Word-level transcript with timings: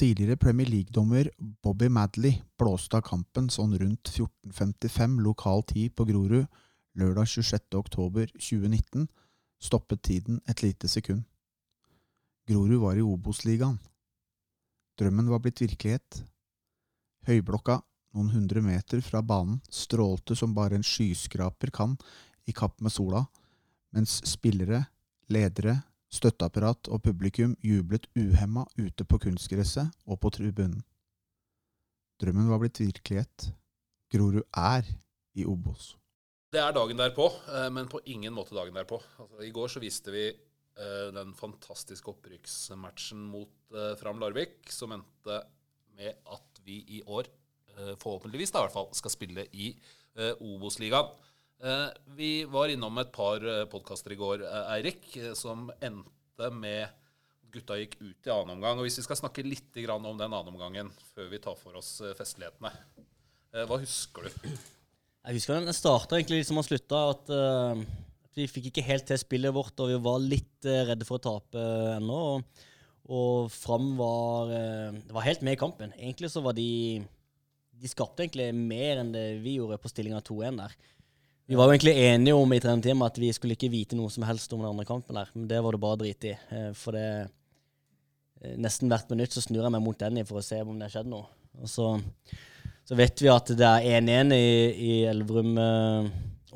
Tidligere 0.00 0.36
Premier 0.36 0.66
League-dommer 0.66 1.28
Bobby 1.38 1.88
Madley 1.88 2.38
blåste 2.56 2.96
av 2.96 3.02
kampen 3.04 3.50
sånn 3.52 3.74
rundt 3.76 4.08
14.55 4.08 5.18
lokal 5.20 5.60
tid 5.68 5.92
på 5.92 6.06
Grorud 6.08 6.46
lørdag 6.96 7.28
26.10.2019, 7.28 9.04
stoppet 9.60 10.00
tiden 10.08 10.38
et 10.48 10.62
lite 10.64 10.88
sekund. 10.88 11.26
Grorud 12.48 12.80
var 12.80 12.96
i 12.96 13.04
Obos-ligaen. 13.04 13.76
Drømmen 14.96 15.28
var 15.28 15.44
blitt 15.44 15.60
virkelighet. 15.60 16.22
Høyblokka, 17.28 17.82
noen 18.16 18.32
hundre 18.32 18.64
meter 18.64 19.04
fra 19.04 19.20
banen, 19.20 19.60
strålte 19.68 20.32
som 20.32 20.56
bare 20.56 20.80
en 20.80 20.86
skyskraper 20.94 21.76
kan 21.76 21.98
i 22.48 22.56
kapp 22.56 22.80
med 22.80 22.96
sola, 22.96 23.26
mens 23.92 24.22
spillere, 24.24 24.86
ledere, 25.28 25.82
støtteapparat 26.10 26.90
og 26.90 27.02
publikum 27.06 27.54
jublet 27.62 28.08
uhemma 28.18 28.66
ute 28.78 29.06
på 29.06 29.20
kunstgresset 29.22 29.90
og 30.06 30.20
på 30.22 30.32
tribunen. 30.34 30.82
Drømmen 32.20 32.50
var 32.50 32.60
blitt 32.60 32.82
virkelighet. 32.82 33.50
Grorud 34.12 34.42
er 34.58 34.84
i 35.38 35.46
Obos. 35.48 35.94
Det 36.50 36.58
er 36.58 36.74
dagen 36.74 36.98
derpå, 36.98 37.28
eh, 37.54 37.68
men 37.70 37.88
på 37.88 38.02
ingen 38.10 38.34
måte 38.34 38.56
dagen 38.56 38.74
derpå. 38.74 38.98
Altså, 39.22 39.38
I 39.46 39.52
går 39.54 39.70
så 39.70 39.80
viste 39.82 40.10
vi 40.10 40.24
eh, 40.26 41.08
den 41.14 41.30
fantastiske 41.38 42.10
opprykksmatchen 42.10 43.22
mot 43.30 43.70
eh, 43.70 43.94
Fram 44.00 44.18
Larvik, 44.18 44.66
som 44.74 44.96
endte 44.96 45.38
med 45.94 46.18
at 46.26 46.64
vi 46.66 46.82
i 46.98 47.04
år, 47.06 47.30
forhåpentligvis 48.02 48.50
da 48.52 48.60
i 48.60 48.64
hvert 48.66 48.74
fall, 48.74 48.88
skal 48.92 49.12
spille 49.12 49.44
i 49.56 49.70
Obos-ligaen. 50.42 51.14
Vi 52.16 52.30
var 52.48 52.72
innom 52.72 52.96
et 53.02 53.10
par 53.12 53.42
podkaster 53.68 54.14
i 54.14 54.16
går, 54.16 54.46
Eirik, 54.72 55.10
som 55.36 55.66
endte 55.84 56.48
med 56.56 56.86
at 56.86 57.52
gutta 57.52 57.76
gikk 57.76 57.98
ut 58.00 58.28
i 58.28 58.32
annen 58.32 58.54
omgang. 58.54 58.80
Og 58.80 58.86
Hvis 58.88 58.96
vi 59.02 59.04
skal 59.04 59.18
snakke 59.20 59.44
litt 59.44 59.76
om 59.92 60.06
den 60.08 60.24
annen 60.24 60.52
omgangen 60.54 60.88
før 61.12 61.28
vi 61.28 61.42
tar 61.42 61.58
for 61.60 61.76
oss 61.76 61.98
festlighetene, 62.16 62.72
hva 63.68 63.80
husker 63.82 64.30
du? 64.30 64.48
Jeg 65.20 65.36
husker 65.36 65.58
den 65.60 65.76
starta 65.76 66.16
egentlig 66.16 66.46
som 66.46 66.54
som 66.54 66.62
han 66.62 66.66
slutta. 66.66 67.00
At, 67.12 67.28
uh, 67.28 67.82
at, 68.24 68.34
vi 68.38 68.48
fikk 68.48 68.70
ikke 68.70 68.86
helt 68.86 69.06
til 69.08 69.20
spillet 69.20 69.52
vårt, 69.52 69.76
og 69.82 69.90
vi 69.92 69.98
var 70.00 70.20
litt 70.22 70.68
uh, 70.68 70.84
redde 70.88 71.06
for 71.08 71.20
å 71.20 71.24
tape 71.26 71.60
uh, 71.60 71.96
ennå. 71.98 72.20
Og, 72.30 72.62
og, 73.10 73.50
Fram 73.52 73.92
var, 73.98 74.52
uh, 74.54 75.00
var 75.12 75.26
helt 75.26 75.44
med 75.44 75.58
i 75.58 75.60
kampen. 75.60 75.92
Egentlig 75.98 76.32
så 76.32 76.44
var 76.44 76.56
de 76.56 77.02
De 77.80 77.88
skapte 77.88 78.24
egentlig 78.24 78.48
mer 78.56 79.00
enn 79.00 79.12
det 79.12 79.26
vi 79.44 79.58
gjorde 79.58 79.80
på 79.80 79.92
stillinga 79.92 80.22
2-1 80.24 80.62
der. 80.62 80.74
Vi 81.50 81.58
var 81.58 81.66
jo 81.66 81.74
egentlig 81.74 81.96
enige 81.98 82.38
om 82.38 82.52
i 82.54 82.60
trenerteamet 82.62 83.10
at 83.10 83.16
vi 83.18 83.32
skulle 83.34 83.56
ikke 83.56 83.72
vite 83.72 83.98
noe 83.98 84.12
som 84.14 84.22
helst 84.28 84.52
om 84.54 84.62
den 84.62 84.70
andre 84.70 84.86
kampen 84.86 85.18
der, 85.18 85.32
men 85.34 85.48
det 85.50 85.58
var 85.64 85.74
det 85.74 85.82
bare 85.82 85.98
drit 86.04 86.30
i. 86.30 86.36
For 86.78 86.94
det 86.94 87.06
Nesten 88.56 88.88
hvert 88.88 89.10
minutt 89.12 89.34
så 89.34 89.42
snur 89.44 89.66
jeg 89.66 89.72
meg 89.74 89.82
mot 89.84 89.98
Denny 90.00 90.22
for 90.24 90.40
å 90.40 90.44
se 90.44 90.62
om 90.62 90.78
det 90.78 90.86
har 90.86 90.94
skjedd 90.94 91.10
noe. 91.10 91.26
Og 91.60 91.68
så 91.68 91.90
så 92.90 92.96
vet 92.98 93.20
vi 93.22 93.28
at 93.30 93.52
det 93.54 93.66
er 93.66 94.00
1-1 94.00 94.32
i, 94.34 94.46
i 94.82 94.94
Elverum 95.06 95.58
eh, 95.62 96.06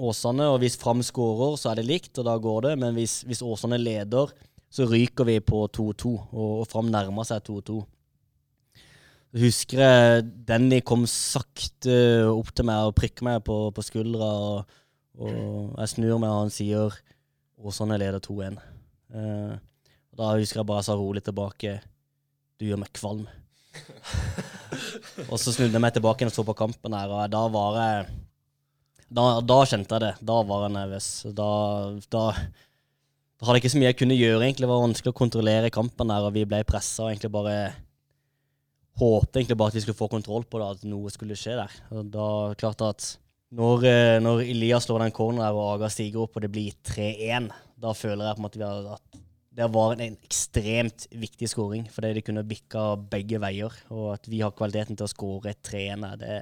Åsane, 0.02 0.48
og 0.50 0.56
hvis 0.64 0.74
Fram 0.80 0.98
skårer, 1.06 1.54
så 1.60 1.70
er 1.70 1.78
det 1.78 1.84
likt, 1.86 2.10
og 2.18 2.26
da 2.26 2.34
går 2.42 2.64
det. 2.64 2.72
Men 2.82 2.96
hvis, 2.96 3.20
hvis 3.28 3.42
Åsane 3.46 3.78
leder, 3.78 4.32
så 4.66 4.88
ryker 4.90 5.28
vi 5.28 5.36
på 5.38 5.60
2-2, 5.70 6.10
og, 6.10 6.48
og 6.64 6.66
Fram 6.72 6.90
nærmer 6.90 7.28
seg 7.28 7.44
2-2. 7.46 7.76
Jeg 9.34 9.44
husker 9.44 9.82
jeg 9.84 10.24
Denny 10.48 10.80
kom 10.86 11.06
sakte 11.10 11.94
opp 12.32 12.50
til 12.54 12.66
meg 12.66 12.88
og 12.88 12.96
prikket 12.98 13.22
meg 13.26 13.38
på, 13.46 13.60
på 13.74 13.86
skuldra. 13.86 14.32
Og, 14.48 14.82
og, 15.18 15.74
jeg 15.78 15.92
snur 15.94 16.18
meg, 16.18 16.30
og 16.30 16.44
han 16.44 16.52
sier 16.54 16.98
Åsane 17.64 17.98
leder 18.00 18.22
2-1. 18.22 18.58
Eh, 19.14 19.54
da 20.14 20.34
husker 20.34 20.60
jeg 20.60 20.68
bare 20.68 20.82
jeg 20.82 20.88
sa 20.88 20.96
rolig 20.98 21.22
tilbake 21.26 21.76
Du 22.58 22.66
gjør 22.66 22.80
meg 22.82 22.90
kvalm. 22.94 23.24
og 25.30 25.38
så 25.40 25.54
snudde 25.54 25.74
jeg 25.74 25.82
meg 25.82 25.94
tilbake 25.94 26.26
og 26.26 26.34
så 26.34 26.44
på 26.46 26.56
kampen 26.58 26.94
her, 26.94 27.10
og 27.10 27.30
da 27.30 27.46
var 27.50 27.80
jeg 27.80 28.04
da, 29.14 29.24
da, 29.46 29.60
kjente 29.68 29.94
jeg 29.94 30.02
det. 30.02 30.12
Da 30.26 30.36
var 30.42 30.64
jeg 30.64 30.74
nervøs. 30.74 31.08
Da, 31.38 31.48
da, 32.10 32.22
da, 32.34 33.46
hadde 33.46 33.58
jeg 33.58 33.62
ikke 33.62 33.72
så 33.74 33.80
mye 33.80 33.90
jeg 33.92 33.98
kunne 34.00 34.16
gjøre, 34.18 34.40
egentlig. 34.42 34.64
Det 34.64 34.70
var 34.72 34.82
vanskelig 34.82 35.12
å 35.12 35.18
kontrollere 35.20 35.74
kampen 35.74 36.10
der, 36.10 36.26
og 36.26 36.34
vi 36.34 36.46
ble 36.48 36.62
pressa 36.66 37.04
og 37.04 37.12
egentlig 37.12 37.30
bare 37.34 37.58
håpte 38.98 39.40
egentlig 39.40 39.58
bare 39.58 39.72
at 39.72 39.76
vi 39.78 39.82
skulle 39.84 39.98
få 39.98 40.08
kontroll 40.10 40.46
på 40.46 40.60
det, 40.60 40.70
at 40.70 40.88
noe 40.88 41.12
skulle 41.14 41.38
skje 41.38 41.56
der. 41.60 41.76
Og 41.94 42.10
da 42.14 42.26
klart 42.58 42.82
at 42.86 43.06
når, 43.54 43.84
eh, 43.86 44.16
når 44.22 44.42
Elias 44.46 44.88
slår 44.88 45.04
den 45.04 45.14
corneren 45.14 45.54
og 45.54 45.74
Aga 45.74 45.90
stiger 45.92 46.24
opp 46.24 46.38
og 46.38 46.44
det 46.46 46.50
blir 46.54 46.74
3-1, 46.86 47.50
da 47.80 47.92
føler 47.96 48.26
jeg 48.26 48.38
på 48.38 48.42
en 48.42 48.46
måte 48.48 48.72
at 48.96 49.20
det 49.54 49.68
var 49.70 49.94
en 49.94 50.16
ekstremt 50.16 51.06
viktig 51.14 51.46
skåring, 51.52 51.84
fordi 51.92 52.10
de 52.16 52.24
kunne 52.26 52.42
bikka 52.48 52.94
begge 53.10 53.38
veier. 53.38 53.74
Og 53.94 54.08
at 54.16 54.26
vi 54.26 54.40
har 54.42 54.54
kvaliteten 54.56 54.98
til 54.98 55.06
å 55.06 55.12
skåre 55.12 55.54
3-1 55.54 56.08
det, 56.18 56.40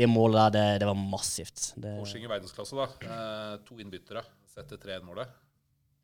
det, 0.00 0.08
målet 0.08 0.38
der, 0.38 0.54
det, 0.56 0.80
det 0.80 0.88
var 0.88 0.96
massivt. 0.96 1.74
Korsing 1.76 2.24
i 2.24 2.30
verdensklasse, 2.30 2.78
da. 2.78 2.88
Eh, 3.04 3.58
to 3.66 3.76
innbyttere 3.84 4.24
setter 4.48 4.80
3-1-målet. 4.80 5.40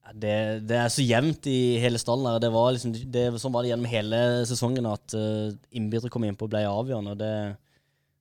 Det, 0.08 0.34
det, 0.64 0.76
er 0.76 0.92
så 0.92 1.04
jevnt 1.04 1.48
i 1.48 1.78
hele 1.80 2.00
stallen. 2.00 2.28
her. 2.32 2.42
Det 2.44 2.52
var 2.52 2.70
liksom, 2.76 2.92
det, 3.12 3.24
sånn 3.40 3.52
var 3.52 3.64
det 3.64 3.72
gjennom 3.72 3.90
hele 3.90 4.20
sesongen 4.48 4.88
at 4.88 5.16
uh, 5.16 5.50
innbyttere 5.76 6.12
kom 6.12 6.24
innpå 6.24 6.48
og 6.48 6.52
ble 6.54 6.62
avgjørende. 6.64 7.12
og 7.12 7.20
det, 7.20 7.32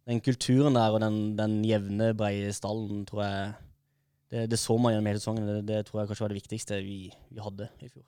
Den 0.08 0.22
kulturen 0.24 0.78
der 0.78 0.94
og 0.96 1.02
den, 1.04 1.18
den 1.36 1.58
jevne, 1.68 2.14
breie 2.16 2.52
stallen 2.56 3.02
tror 3.08 3.24
jeg 3.26 3.48
det, 4.32 4.46
det, 4.52 4.60
så 4.60 4.76
man 4.80 4.94
gjennom 4.94 5.08
hele 5.10 5.20
sesongen. 5.20 5.48
Det, 5.48 5.62
det, 5.68 5.82
tror 5.88 6.02
jeg 6.02 6.10
kanskje 6.10 6.26
var 6.26 6.34
det 6.34 6.40
viktigste 6.42 6.80
vi, 6.84 7.00
vi 7.32 7.44
hadde 7.44 7.68
i 7.84 7.90
fjor. 7.92 8.06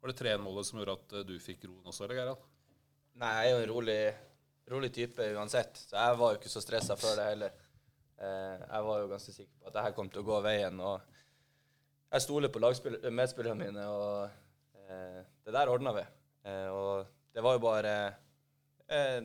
Var 0.00 0.12
det 0.12 0.20
3-1-målet 0.20 0.68
som 0.68 0.80
gjorde 0.80 0.96
at 0.96 1.14
eh, 1.18 1.26
du 1.28 1.34
fikk 1.42 1.66
roen 1.66 1.90
også, 1.90 2.04
eller 2.06 2.20
Gerald? 2.20 2.44
Nei, 3.18 3.32
jeg 3.34 3.48
er 3.48 3.54
jo 3.54 3.62
en 3.64 3.72
rolig, 3.72 3.98
rolig 4.72 4.90
type 4.94 5.30
uansett, 5.36 5.80
så 5.88 5.96
jeg 5.98 6.20
var 6.20 6.32
jo 6.32 6.40
ikke 6.40 6.52
så 6.52 6.62
stressa 6.64 6.96
før 7.00 7.18
det 7.18 7.26
heller. 7.32 7.56
Eh, 8.18 8.54
jeg 8.62 8.86
var 8.88 9.02
jo 9.02 9.10
ganske 9.10 9.34
sikker 9.34 9.54
på 9.58 9.70
at 9.70 9.76
dette 9.76 9.94
kom 9.96 10.12
til 10.12 10.22
å 10.22 10.28
gå 10.28 10.38
veien. 10.46 10.80
og 10.80 11.02
Jeg 12.14 12.24
stoler 12.24 12.52
på 12.54 12.62
medspillerne 12.62 13.58
mine, 13.60 13.88
og 13.88 14.86
eh, 14.86 15.20
det 15.44 15.56
der 15.56 15.72
ordna 15.72 15.96
vi. 15.98 16.06
Eh, 16.48 16.68
og 16.72 17.12
det 17.34 17.44
var 17.44 17.58
jo 17.58 17.64
bare 17.66 17.94
eh, 18.88 19.20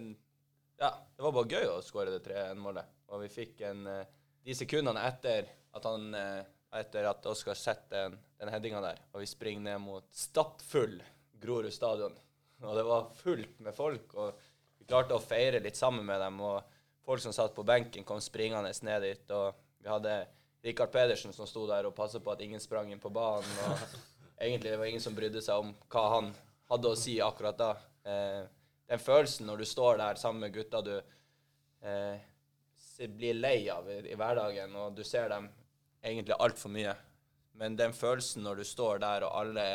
Ja, 0.83 0.91
det 1.15 1.23
var 1.23 1.31
bare 1.31 1.47
gøy 1.47 1.69
å 1.71 1.81
skåre 1.85 2.11
det 2.11 2.25
3-1-målet. 2.25 2.89
Og 3.15 3.21
vi 3.23 3.29
fikk 3.31 3.61
en 3.69 3.85
eh, 3.87 4.09
De 4.43 4.55
sekundene 4.57 4.99
etter 5.07 5.45
at 5.71 5.85
han 5.87 6.09
eh, 6.19 6.41
etter 6.75 7.05
at 7.07 7.23
Oskar 7.31 7.55
setter 7.55 8.09
den, 8.09 8.17
den 8.41 8.49
headinga 8.51 8.81
der, 8.83 8.99
og 9.13 9.21
vi 9.21 9.29
springer 9.29 9.63
ned 9.63 9.79
mot 9.79 10.09
stappfull 10.11 10.97
Grorud 11.39 11.71
stadion. 11.71 12.17
Og 12.67 12.75
det 12.75 12.83
var 12.87 13.07
fullt 13.15 13.61
med 13.63 13.75
folk, 13.75 14.13
og 14.15 14.43
vi 14.79 14.87
klarte 14.87 15.15
å 15.15 15.23
feire 15.23 15.59
litt 15.63 15.75
sammen 15.75 16.05
med 16.07 16.21
dem. 16.23 16.37
Og 16.43 16.75
folk 17.03 17.23
som 17.23 17.35
satt 17.35 17.55
på 17.55 17.65
benken, 17.67 18.05
kom 18.07 18.21
springende 18.23 18.71
ned 18.87 19.03
dit. 19.03 19.33
Og 19.35 19.63
vi 19.83 19.91
hadde 19.91 20.13
Rikard 20.63 20.91
Pedersen 20.93 21.35
som 21.35 21.47
sto 21.47 21.65
der 21.67 21.89
og 21.89 21.95
passa 21.97 22.21
på 22.23 22.31
at 22.31 22.43
ingen 22.43 22.63
sprang 22.63 22.91
inn 22.91 23.03
på 23.03 23.11
banen. 23.11 23.47
Og 23.67 23.83
egentlig 24.45 24.71
det 24.71 24.79
var 24.79 24.91
ingen 24.91 25.03
som 25.03 25.15
brydde 25.15 25.43
seg 25.43 25.63
om 25.63 25.73
hva 25.91 26.05
han 26.17 26.31
hadde 26.71 26.91
å 26.91 26.99
si 26.99 27.17
akkurat 27.23 27.59
da. 27.59 27.71
Eh, 28.07 28.43
den 28.93 29.01
følelsen 29.01 29.47
når 29.49 29.63
du 29.63 29.65
står 29.65 29.97
der 29.97 30.19
sammen 30.21 30.43
med 30.45 30.53
gutta 30.53 30.81
du 30.85 30.93
eh, 31.81 32.21
blir 33.09 33.33
lei 33.33 33.57
av 33.73 33.87
i, 33.89 33.97
i 34.11 34.17
hverdagen, 34.19 34.75
og 34.77 34.93
du 34.93 35.01
ser 35.07 35.31
dem 35.31 35.47
egentlig 36.03 36.35
altfor 36.37 36.69
mye. 36.73 36.93
Men 37.57 37.77
den 37.79 37.95
følelsen 37.97 38.45
når 38.45 38.61
du 38.61 38.67
står 38.69 39.01
der, 39.01 39.25
og 39.25 39.39
alle 39.39 39.65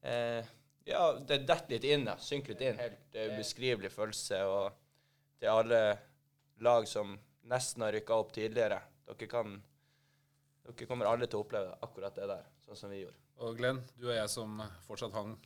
eh, 0.00 0.48
Ja, 0.88 1.02
det 1.12 1.42
detter 1.44 1.74
litt 1.74 1.84
inn, 1.84 2.06
ja. 2.08 2.16
Synker 2.16 2.54
litt 2.54 2.64
inn. 2.64 2.80
Helt 2.80 3.18
ubeskrivelig 3.34 3.92
følelse. 3.92 4.38
Og 4.48 4.78
til 5.38 5.52
alle 5.52 5.80
lag 6.64 6.88
som 6.88 7.12
nesten 7.52 7.84
har 7.84 7.92
rykka 7.94 8.16
opp 8.16 8.32
tidligere 8.32 8.80
dere, 9.10 9.28
kan, 9.28 9.58
dere 10.64 10.88
kommer 10.88 11.10
alle 11.10 11.28
til 11.28 11.38
å 11.38 11.44
oppleve 11.44 11.76
akkurat 11.84 12.16
det 12.16 12.30
der, 12.32 12.48
sånn 12.64 12.80
som 12.80 12.96
vi 12.96 13.02
gjorde. 13.04 13.20
Og 13.44 13.60
Glenn, 13.60 13.84
du 14.00 14.08
og 14.08 14.16
jeg 14.16 14.32
som 14.32 14.56
fortsatt 14.88 15.14
hang 15.20 15.36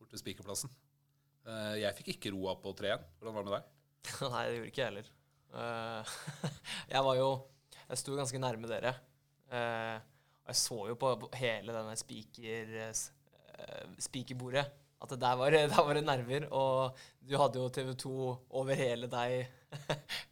borte 0.00 0.16
ved 0.16 0.24
spikerplassen. 0.24 0.72
Uh, 1.42 1.74
jeg 1.80 1.96
fikk 1.98 2.12
ikke 2.16 2.34
roa 2.36 2.56
på 2.60 2.74
3-1. 2.78 3.08
Hvordan 3.18 3.38
var 3.38 3.46
det 3.46 3.50
med 3.50 3.56
deg? 3.58 3.72
Nei, 4.34 4.44
det 4.46 4.58
gjorde 4.58 4.70
ikke 4.72 4.84
jeg 4.84 4.90
heller. 4.90 5.10
Uh, 5.52 6.14
jeg 6.94 7.06
var 7.08 7.18
jo 7.18 7.32
jeg 7.92 8.00
sto 8.00 8.14
ganske 8.16 8.40
nærme 8.40 8.68
dere. 8.70 8.94
Eh, 9.52 9.96
og 10.42 10.48
jeg 10.48 10.58
så 10.58 10.78
jo 10.88 10.94
på 10.96 11.10
hele 11.36 11.74
denne 11.74 11.96
spiker, 12.00 12.70
eh, 12.86 13.90
spikerbordet 14.00 14.64
at 15.02 15.12
der 15.18 15.36
var, 15.36 15.50
der 15.74 15.74
var 15.76 15.98
det 15.98 16.04
nerver. 16.06 16.46
Og 16.56 16.96
du 17.20 17.36
hadde 17.36 17.60
jo 17.60 17.68
TV2 17.68 18.12
over 18.60 18.78
hele 18.78 19.10
deg 19.12 19.44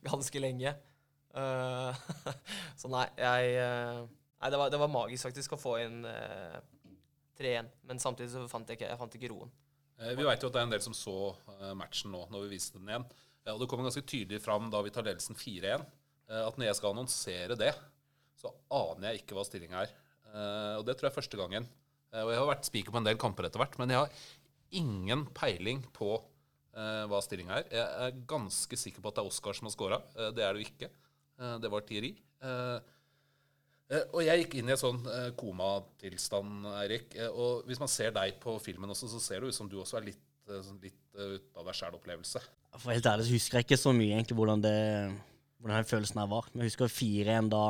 ganske 0.08 0.40
lenge. 0.40 0.72
Så 2.80 2.90
nei, 2.90 3.06
jeg 3.18 4.08
Nei, 4.40 4.48
det 4.48 4.56
var, 4.56 4.70
det 4.72 4.78
var, 4.80 4.88
magisk 4.88 5.26
faktisk 5.26 5.52
å 5.52 5.56
få 5.60 5.74
inn 5.82 5.98
uh, 6.08 6.54
3-1. 7.36 7.66
Men 7.84 7.98
samtidig 8.00 8.30
så 8.32 8.46
fant 8.48 8.70
jeg 8.72 8.78
ikke, 8.78 8.86
jeg 8.88 8.96
fant 8.96 9.16
ikke 9.18 9.28
roen. 9.34 9.50
Vi 10.00 10.24
veit 10.24 10.42
jo 10.42 10.48
at 10.48 10.54
det 10.54 10.60
er 10.60 10.66
en 10.68 10.72
del 10.72 10.82
som 10.84 10.96
så 10.96 11.16
matchen 11.76 12.12
nå, 12.14 12.24
når 12.32 12.46
vi 12.46 12.54
viste 12.54 12.78
den 12.78 12.88
igjen. 12.88 13.04
og 13.52 13.58
det 13.60 13.66
kommer 13.68 13.88
ganske 13.88 14.06
tydelig 14.08 14.40
fram 14.40 14.70
da 14.72 14.80
vi 14.84 14.92
tar 14.94 15.04
ledelsen 15.04 15.36
4-1. 15.36 15.84
Eh, 16.30 16.46
at 16.46 16.58
når 16.58 16.70
jeg 16.70 16.78
skal 16.78 16.94
annonsere 16.94 17.58
det, 17.58 17.72
så 18.40 18.52
aner 18.72 19.10
jeg 19.10 19.22
ikke 19.22 19.36
hva 19.36 19.44
stillinga 19.46 19.84
er. 19.84 19.94
Eh, 20.30 20.74
og 20.78 20.86
det 20.86 20.96
tror 20.96 21.08
jeg 21.08 21.12
er 21.12 21.18
første 21.18 21.40
gangen. 21.40 21.66
Eh, 22.12 22.22
og 22.22 22.32
jeg 22.32 22.40
har 22.40 22.50
vært 22.52 22.68
spiker 22.70 22.94
på 22.94 23.00
en 23.02 23.08
del 23.08 23.20
kamper 23.20 23.48
etter 23.48 23.62
hvert, 23.62 23.78
men 23.80 23.92
jeg 23.92 24.04
har 24.04 24.20
ingen 24.80 25.26
peiling 25.34 25.82
på 25.96 26.14
eh, 26.16 27.04
hva 27.10 27.20
stillinga 27.24 27.58
er. 27.58 27.68
Jeg 27.74 28.06
er 28.06 28.22
ganske 28.30 28.78
sikker 28.78 29.02
på 29.02 29.10
at 29.10 29.18
det 29.18 29.24
er 29.24 29.32
Oskar 29.32 29.58
som 29.58 29.68
har 29.68 29.74
scora. 29.74 30.00
Eh, 30.16 30.30
det 30.36 30.46
er 30.46 30.54
det 30.54 30.62
jo 30.62 30.70
ikke. 30.70 30.90
Eh, 31.40 31.56
det 31.64 31.72
var 31.74 31.86
Thierry. 31.88 32.14
Eh, 33.90 34.06
og 34.14 34.22
jeg 34.22 34.44
gikk 34.44 34.60
inn 34.60 34.70
i 34.70 34.74
en 34.76 34.80
sånn 34.80 35.00
eh, 35.10 35.28
komatilstand, 35.38 36.68
Eirik. 36.78 37.14
Eh, 37.18 37.30
og 37.30 37.66
hvis 37.66 37.80
man 37.82 37.90
ser 37.90 38.14
deg 38.14 38.38
på 38.42 38.54
filmen 38.62 38.92
også, 38.94 39.10
så 39.10 39.22
ser 39.22 39.42
det 39.42 39.50
ut 39.50 39.56
som 39.56 39.70
du 39.70 39.80
også 39.82 39.98
er 39.98 40.10
litt, 40.12 40.24
sånn 40.50 40.80
litt 40.82 40.98
ute 41.14 41.58
av 41.58 41.66
deg 41.66 41.76
sjæl-opplevelse. 41.78 42.42
For 42.78 42.94
helt 42.94 43.06
ærlig 43.10 43.26
så 43.26 43.34
husker 43.34 43.58
jeg 43.58 43.66
ikke 43.66 43.80
så 43.82 43.92
mye 43.94 44.14
egentlig 44.14 44.38
hvordan, 44.38 44.62
det, 44.62 44.74
hvordan 45.58 45.82
den 45.82 45.90
følelsen 45.90 46.22
her 46.22 46.30
var. 46.30 46.48
Men 46.52 46.64
jeg 46.64 46.72
husker 46.72 46.92
4-1 46.94 47.50
da 47.50 47.64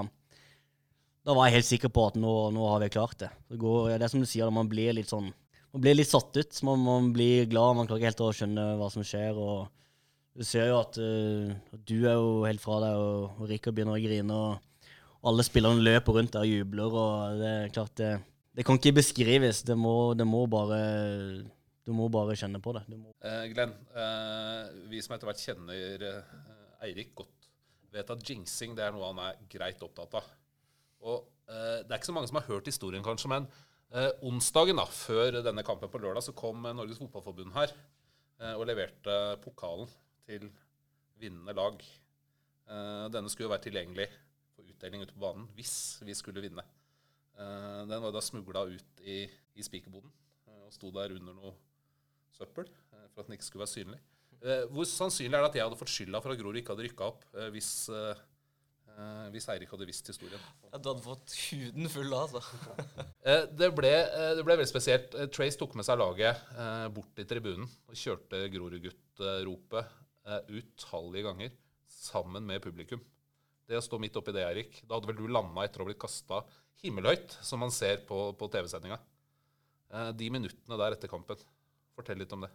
Da 1.28 1.34
var 1.36 1.48
jeg 1.48 1.58
helt 1.58 1.68
sikker 1.68 1.92
på 1.92 2.06
at 2.08 2.16
nå, 2.20 2.32
nå 2.56 2.68
har 2.68 2.80
vi 2.84 2.92
klart 2.92 3.18
det. 3.20 3.28
Det, 3.48 3.58
går, 3.60 3.90
det 3.96 4.04
er 4.04 4.12
som 4.12 4.22
du 4.22 4.28
sier, 4.28 4.52
man 4.52 4.68
blir 4.68 4.96
litt 4.96 5.12
sånn 5.12 5.32
Man 5.72 5.84
blir 5.84 5.94
litt 5.96 6.10
satt 6.10 6.36
ut. 6.36 6.62
Man, 6.66 6.80
man 6.84 7.12
blir 7.16 7.48
glad, 7.48 7.76
man 7.78 7.88
klarer 7.88 8.00
ikke 8.00 8.12
helt 8.12 8.24
å 8.26 8.32
skjønne 8.36 8.64
hva 8.80 8.88
som 8.92 9.04
skjer. 9.06 9.36
og 9.38 9.68
Du 10.36 10.44
ser 10.44 10.68
jo 10.68 10.80
at 10.80 10.96
uh, 10.98 11.52
du 11.86 11.98
er 12.00 12.16
jo 12.16 12.40
helt 12.44 12.64
fra 12.64 12.80
deg, 12.84 12.96
og, 12.98 13.36
og 13.38 13.52
Rikard 13.52 13.76
begynner 13.76 13.96
å 13.96 14.02
grine. 14.02 14.40
og 14.40 14.69
alle 15.26 15.44
spillerne 15.44 15.84
løper 15.84 16.16
rundt 16.16 16.32
der 16.34 16.44
og 16.46 16.50
jubler. 16.50 16.98
og 17.02 17.40
Det 17.40 17.48
er 17.50 17.72
klart 17.74 17.96
det, 18.00 18.10
det 18.56 18.66
kan 18.66 18.78
ikke 18.80 18.96
beskrives. 19.00 19.62
Det 19.66 19.76
må, 19.78 20.14
det 20.14 20.26
må 20.26 20.46
bare 20.50 20.80
Du 21.86 21.92
må 21.96 22.08
bare 22.12 22.36
kjenne 22.38 22.60
på 22.62 22.72
det. 22.76 22.84
Eh, 23.24 23.46
Glenn, 23.50 23.72
eh, 23.96 24.66
vi 24.90 25.00
som 25.02 25.16
etter 25.16 25.26
hvert 25.26 25.42
kjenner 25.42 26.04
eh, 26.06 26.34
Eirik 26.86 27.14
godt, 27.18 27.48
vet 27.90 28.12
at 28.12 28.22
jinxing 28.28 28.76
det 28.76 28.84
er 28.84 28.94
noe 28.94 29.08
han 29.08 29.22
er 29.24 29.40
greit 29.50 29.80
opptatt 29.82 30.14
av. 30.20 30.28
Og 31.00 31.24
eh, 31.48 31.80
Det 31.82 31.90
er 31.90 31.98
ikke 31.98 32.10
så 32.12 32.16
mange 32.16 32.30
som 32.30 32.38
har 32.38 32.46
hørt 32.48 32.68
historien, 32.68 33.02
kanskje, 33.02 33.32
men 33.32 33.48
eh, 33.90 34.12
onsdagen 34.28 34.78
da, 34.78 34.86
før 34.86 35.40
denne 35.42 35.64
kampen 35.66 35.90
på 35.90 36.00
lørdag 36.04 36.28
så 36.28 36.36
kom 36.36 36.68
eh, 36.68 36.76
Norges 36.76 37.00
Fotballforbund 37.02 37.56
her 37.56 37.74
og 38.56 38.62
leverte 38.64 39.14
pokalen 39.42 39.90
til 40.24 40.46
vinnende 41.20 41.52
lag. 41.52 41.82
Denne 43.12 43.28
skulle 43.28 43.50
jo 43.50 43.52
være 43.52 43.66
tilgjengelig 43.66 44.06
utdeling 44.80 45.04
ute 45.04 45.16
på 45.16 45.20
banen 45.20 45.48
hvis 45.58 46.00
vi 46.06 46.16
skulle 46.16 46.40
vinne. 46.40 46.64
Eh, 47.36 47.82
den 47.88 48.00
var 48.02 48.14
da 48.14 48.22
smugla 48.24 48.64
ut 48.72 49.04
i, 49.04 49.22
i 49.56 49.64
spikerboden 49.64 50.08
eh, 50.48 50.64
og 50.66 50.72
sto 50.72 50.90
der 50.94 51.12
under 51.16 51.36
noe 51.36 51.52
søppel 52.36 52.64
eh, 52.66 53.06
for 53.12 53.22
at 53.22 53.28
den 53.28 53.36
ikke 53.36 53.48
skulle 53.50 53.66
være 53.66 53.76
synlig. 53.76 54.00
Hvor 54.40 54.86
sannsynlig 54.88 55.36
er 55.36 55.42
det 55.44 55.48
at 55.50 55.56
jeg 55.58 55.66
hadde 55.66 55.76
fått 55.76 55.90
skylda 55.92 56.20
for 56.24 56.32
at 56.32 56.38
Grorud 56.40 56.56
ikke 56.56 56.72
hadde 56.72 56.86
rykka 56.86 57.08
opp 57.10 57.26
hvis, 57.52 57.90
hvis 59.34 59.48
Eirik 59.52 59.68
hadde 59.68 59.84
visst 59.84 60.08
historien? 60.08 60.46
Ja, 60.64 60.78
du 60.80 60.88
hadde 60.88 61.04
fått 61.04 61.34
huden 61.50 61.90
full 61.92 62.08
da, 62.08 62.22
altså. 62.22 62.40
Det 63.60 63.68
ble, 63.76 63.90
det 64.38 64.40
ble 64.40 64.56
veldig 64.56 64.70
spesielt. 64.70 65.12
Trace 65.36 65.60
tok 65.60 65.76
med 65.76 65.84
seg 65.84 66.00
laget 66.00 66.40
bort 66.96 67.12
til 67.20 67.28
tribunen 67.28 67.68
og 67.68 68.00
kjørte 68.00 68.40
Grorudgutt-ropet 68.56 69.92
utallige 70.56 71.28
ganger 71.28 71.52
sammen 72.00 72.48
med 72.48 72.64
publikum. 72.64 73.04
Det 73.70 73.78
å 73.78 73.84
stå 73.84 74.00
midt 74.02 74.16
oppi 74.18 74.34
det, 74.34 74.42
Eirik 74.42 74.80
Da 74.82 74.96
hadde 74.96 75.12
vel 75.12 75.20
du 75.20 75.28
landa 75.30 75.62
etter 75.62 75.78
å 75.78 75.86
ha 75.86 75.90
blitt 75.92 76.02
kasta 76.02 76.42
himmelhøyt, 76.82 77.36
som 77.44 77.60
man 77.62 77.70
ser 77.74 78.00
på, 78.08 78.30
på 78.34 78.48
TV-sendinga. 78.50 78.96
Eh, 79.92 80.10
De 80.16 80.30
minuttene 80.32 80.78
der 80.80 80.96
etter 80.96 81.10
kampen. 81.12 81.38
Fortell 81.94 82.18
litt 82.22 82.32
om 82.32 82.46
det. 82.46 82.50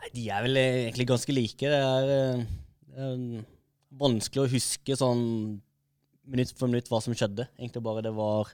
Nei, 0.00 0.10
de 0.14 0.24
er 0.32 0.44
vel 0.46 0.60
egentlig 0.62 1.06
ganske 1.10 1.34
like. 1.36 1.68
Det 1.68 1.78
er, 1.78 2.12
eh, 2.14 2.44
det 2.88 3.06
er 3.06 3.44
vanskelig 4.00 4.46
å 4.46 4.52
huske 4.54 4.96
sånn 4.98 5.26
minutt 6.28 6.54
for 6.56 6.70
minutt 6.70 6.88
hva 6.90 7.00
som 7.04 7.14
skjedde. 7.16 7.46
Egentlig 7.58 7.84
bare 7.84 8.04
det 8.08 8.14
var 8.16 8.50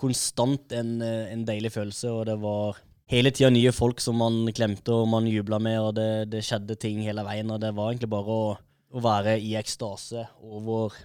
konstant 0.00 0.72
en, 0.78 0.94
eh, 1.02 1.32
en 1.34 1.44
deilig 1.46 1.72
følelse, 1.74 2.10
og 2.10 2.26
det 2.30 2.38
var 2.42 2.78
hele 3.12 3.32
tida 3.34 3.50
nye 3.52 3.72
folk 3.74 4.00
som 4.00 4.16
man 4.22 4.46
klemte 4.54 4.94
og 4.94 5.08
man 5.10 5.26
jubla 5.28 5.58
med, 5.62 5.78
og 5.80 5.94
det, 5.98 6.30
det 6.32 6.44
skjedde 6.46 6.78
ting 6.80 7.02
hele 7.04 7.26
veien. 7.26 7.50
Og 7.50 7.60
det 7.60 7.74
var 7.76 7.90
egentlig 7.90 8.10
bare 8.14 8.38
å, 8.38 8.46
å 8.92 9.02
være 9.04 9.36
i 9.42 9.52
ekstase 9.58 10.26
over, 10.42 10.96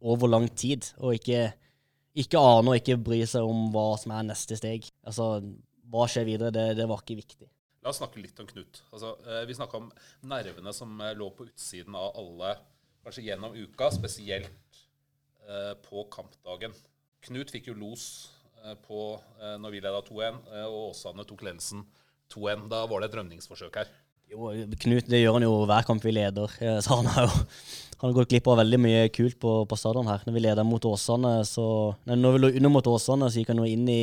over 0.00 0.30
lang 0.30 0.48
tid, 0.54 0.90
og 1.02 1.16
ikke, 1.18 1.48
ikke 2.18 2.40
ane 2.40 2.72
og 2.72 2.78
ikke 2.78 2.98
bry 3.02 3.22
seg 3.26 3.46
om 3.46 3.68
hva 3.74 3.90
som 4.00 4.14
er 4.14 4.26
neste 4.30 4.58
steg. 4.58 4.86
Altså, 5.06 5.38
hva 5.88 6.08
skjer 6.10 6.28
videre, 6.28 6.54
det, 6.54 6.66
det 6.78 6.86
var 6.88 7.02
ikke 7.02 7.18
viktig. 7.18 7.48
La 7.82 7.92
oss 7.92 8.00
snakke 8.02 8.20
litt 8.20 8.38
om 8.42 8.48
Knut. 8.48 8.82
Altså, 8.92 9.14
eh, 9.26 9.44
vi 9.48 9.56
snakka 9.56 9.78
om 9.80 9.88
nervene 10.28 10.74
som 10.76 10.98
eh, 11.00 11.14
lå 11.18 11.30
på 11.34 11.46
utsiden 11.48 11.94
av 11.98 12.16
alle, 12.20 12.56
kanskje 13.06 13.24
gjennom 13.28 13.54
uka, 13.56 13.90
spesielt 13.94 14.82
eh, 15.48 15.74
på 15.86 16.04
kampdagen. 16.12 16.74
Knut 17.28 17.52
fikk 17.54 17.70
jo 17.70 17.78
los 17.78 18.04
eh, 18.64 18.74
på 18.84 19.12
eh, 19.40 19.56
når 19.62 19.74
vi 19.74 19.82
leda 19.84 20.02
2-1, 20.06 20.42
eh, 20.52 20.66
og 20.66 20.90
Åsane 20.90 21.26
tok 21.28 21.46
ledelsen 21.46 21.86
2-1. 22.34 22.66
Da 22.70 22.84
var 22.90 23.02
det 23.02 23.10
et 23.10 23.18
rømningsforsøk 23.18 23.80
her. 23.80 23.90
Jo, 24.28 24.50
Knut, 24.84 25.08
det 25.08 25.22
gjør 25.22 25.38
han 25.38 25.46
jo 25.46 25.54
hver 25.64 25.86
kamp 25.88 26.04
vi 26.04 26.12
leder. 26.12 26.52
sa 26.58 26.80
Så 26.84 26.98
han 27.00 27.08
har 27.14 27.30
jo 27.30 27.44
han 27.98 28.08
har 28.10 28.14
gått 28.20 28.30
glipp 28.30 28.46
av 28.52 28.60
veldig 28.60 28.78
mye 28.78 29.00
kult 29.10 29.38
på, 29.42 29.52
på 29.66 29.76
stadion 29.78 30.06
her. 30.06 30.22
Når 30.26 30.34
vi 30.36 30.42
leder 30.44 30.64
mot 30.66 30.84
Åsane, 30.86 31.32
så 31.48 31.64
Nei, 32.06 32.14
når 32.20 32.36
vi 32.36 32.42
lå 32.44 32.50
under 32.60 32.72
mot 32.76 32.86
Åsane, 32.92 33.26
så 33.30 33.40
gikk 33.42 33.50
han 33.54 33.58
jo 33.62 33.66
inn 33.66 33.88
i, 33.90 34.00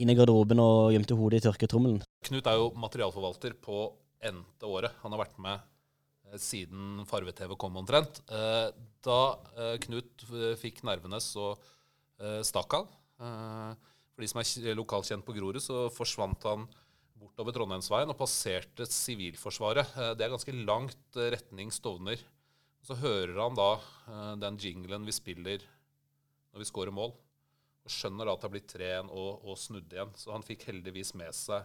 inn 0.00 0.12
i 0.12 0.16
garderoben 0.16 0.62
og 0.64 0.92
gjemte 0.94 1.16
hodet 1.18 1.42
i 1.42 1.44
tørketrommelen. 1.48 2.00
Knut 2.24 2.48
er 2.48 2.56
jo 2.60 2.70
materialforvalter 2.80 3.56
på 3.60 3.82
n-te 4.30 4.64
året. 4.70 4.96
Han 5.04 5.12
har 5.12 5.20
vært 5.26 5.36
med 5.44 5.60
eh, 6.32 6.38
siden 6.40 7.02
farve-TV 7.10 7.52
kom 7.60 7.76
omtrent. 7.82 8.22
Eh, 8.32 8.70
Da 9.04 9.18
eh, 9.60 9.74
Knut 9.84 10.24
fikk 10.62 10.80
nervene, 10.88 11.20
så 11.20 11.52
stakk 12.46 12.72
han. 12.78 12.86
For 14.14 14.22
de 14.22 14.28
som 14.30 14.38
er 14.40 14.46
kj- 14.48 14.74
lokalkjent 14.78 15.24
på 15.26 15.34
Grorud, 15.36 15.58
så 15.60 15.88
forsvant 15.92 16.44
han 16.48 16.62
bortover 17.20 17.52
Trondheimsveien 17.56 18.08
og 18.12 18.16
passerte 18.20 18.86
Sivilforsvaret. 18.88 19.90
Det 20.16 20.24
er 20.24 20.32
ganske 20.32 20.54
langt 20.64 21.18
retning 21.34 21.72
Stovner. 21.74 22.22
Så 22.84 22.96
hører 23.00 23.38
han 23.40 23.56
da 23.56 23.70
eh, 23.78 24.34
den 24.42 24.58
jinglen 24.60 25.06
vi 25.08 25.14
spiller 25.16 25.62
når 26.52 26.62
vi 26.62 26.68
scorer 26.68 26.94
mål, 26.94 27.14
og 27.84 27.90
skjønner 27.90 28.28
da 28.28 28.34
at 28.34 28.42
det 28.42 28.46
har 28.46 28.52
blitt 28.54 28.74
3-1 28.76 29.08
og, 29.10 29.30
og 29.42 29.56
snudd 29.58 29.90
igjen. 29.90 30.12
Så 30.16 30.30
han 30.30 30.44
fikk 30.46 30.68
heldigvis 30.68 31.14
med 31.18 31.34
seg 31.34 31.64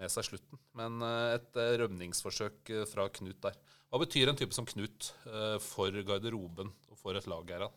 med 0.00 0.12
seg 0.12 0.28
slutten. 0.28 0.60
Men 0.76 1.00
eh, 1.04 1.36
et 1.38 1.58
eh, 1.60 1.74
rømningsforsøk 1.82 2.72
eh, 2.74 2.84
fra 2.88 3.08
Knut 3.18 3.40
der. 3.44 3.56
Hva 3.88 4.00
betyr 4.02 4.30
en 4.30 4.38
type 4.38 4.56
som 4.56 4.68
Knut 4.68 5.10
eh, 5.28 5.56
for 5.62 5.94
garderoben 6.08 6.72
og 6.90 7.00
for 7.00 7.18
et 7.18 7.28
lag, 7.30 7.46
Gerhard? 7.48 7.74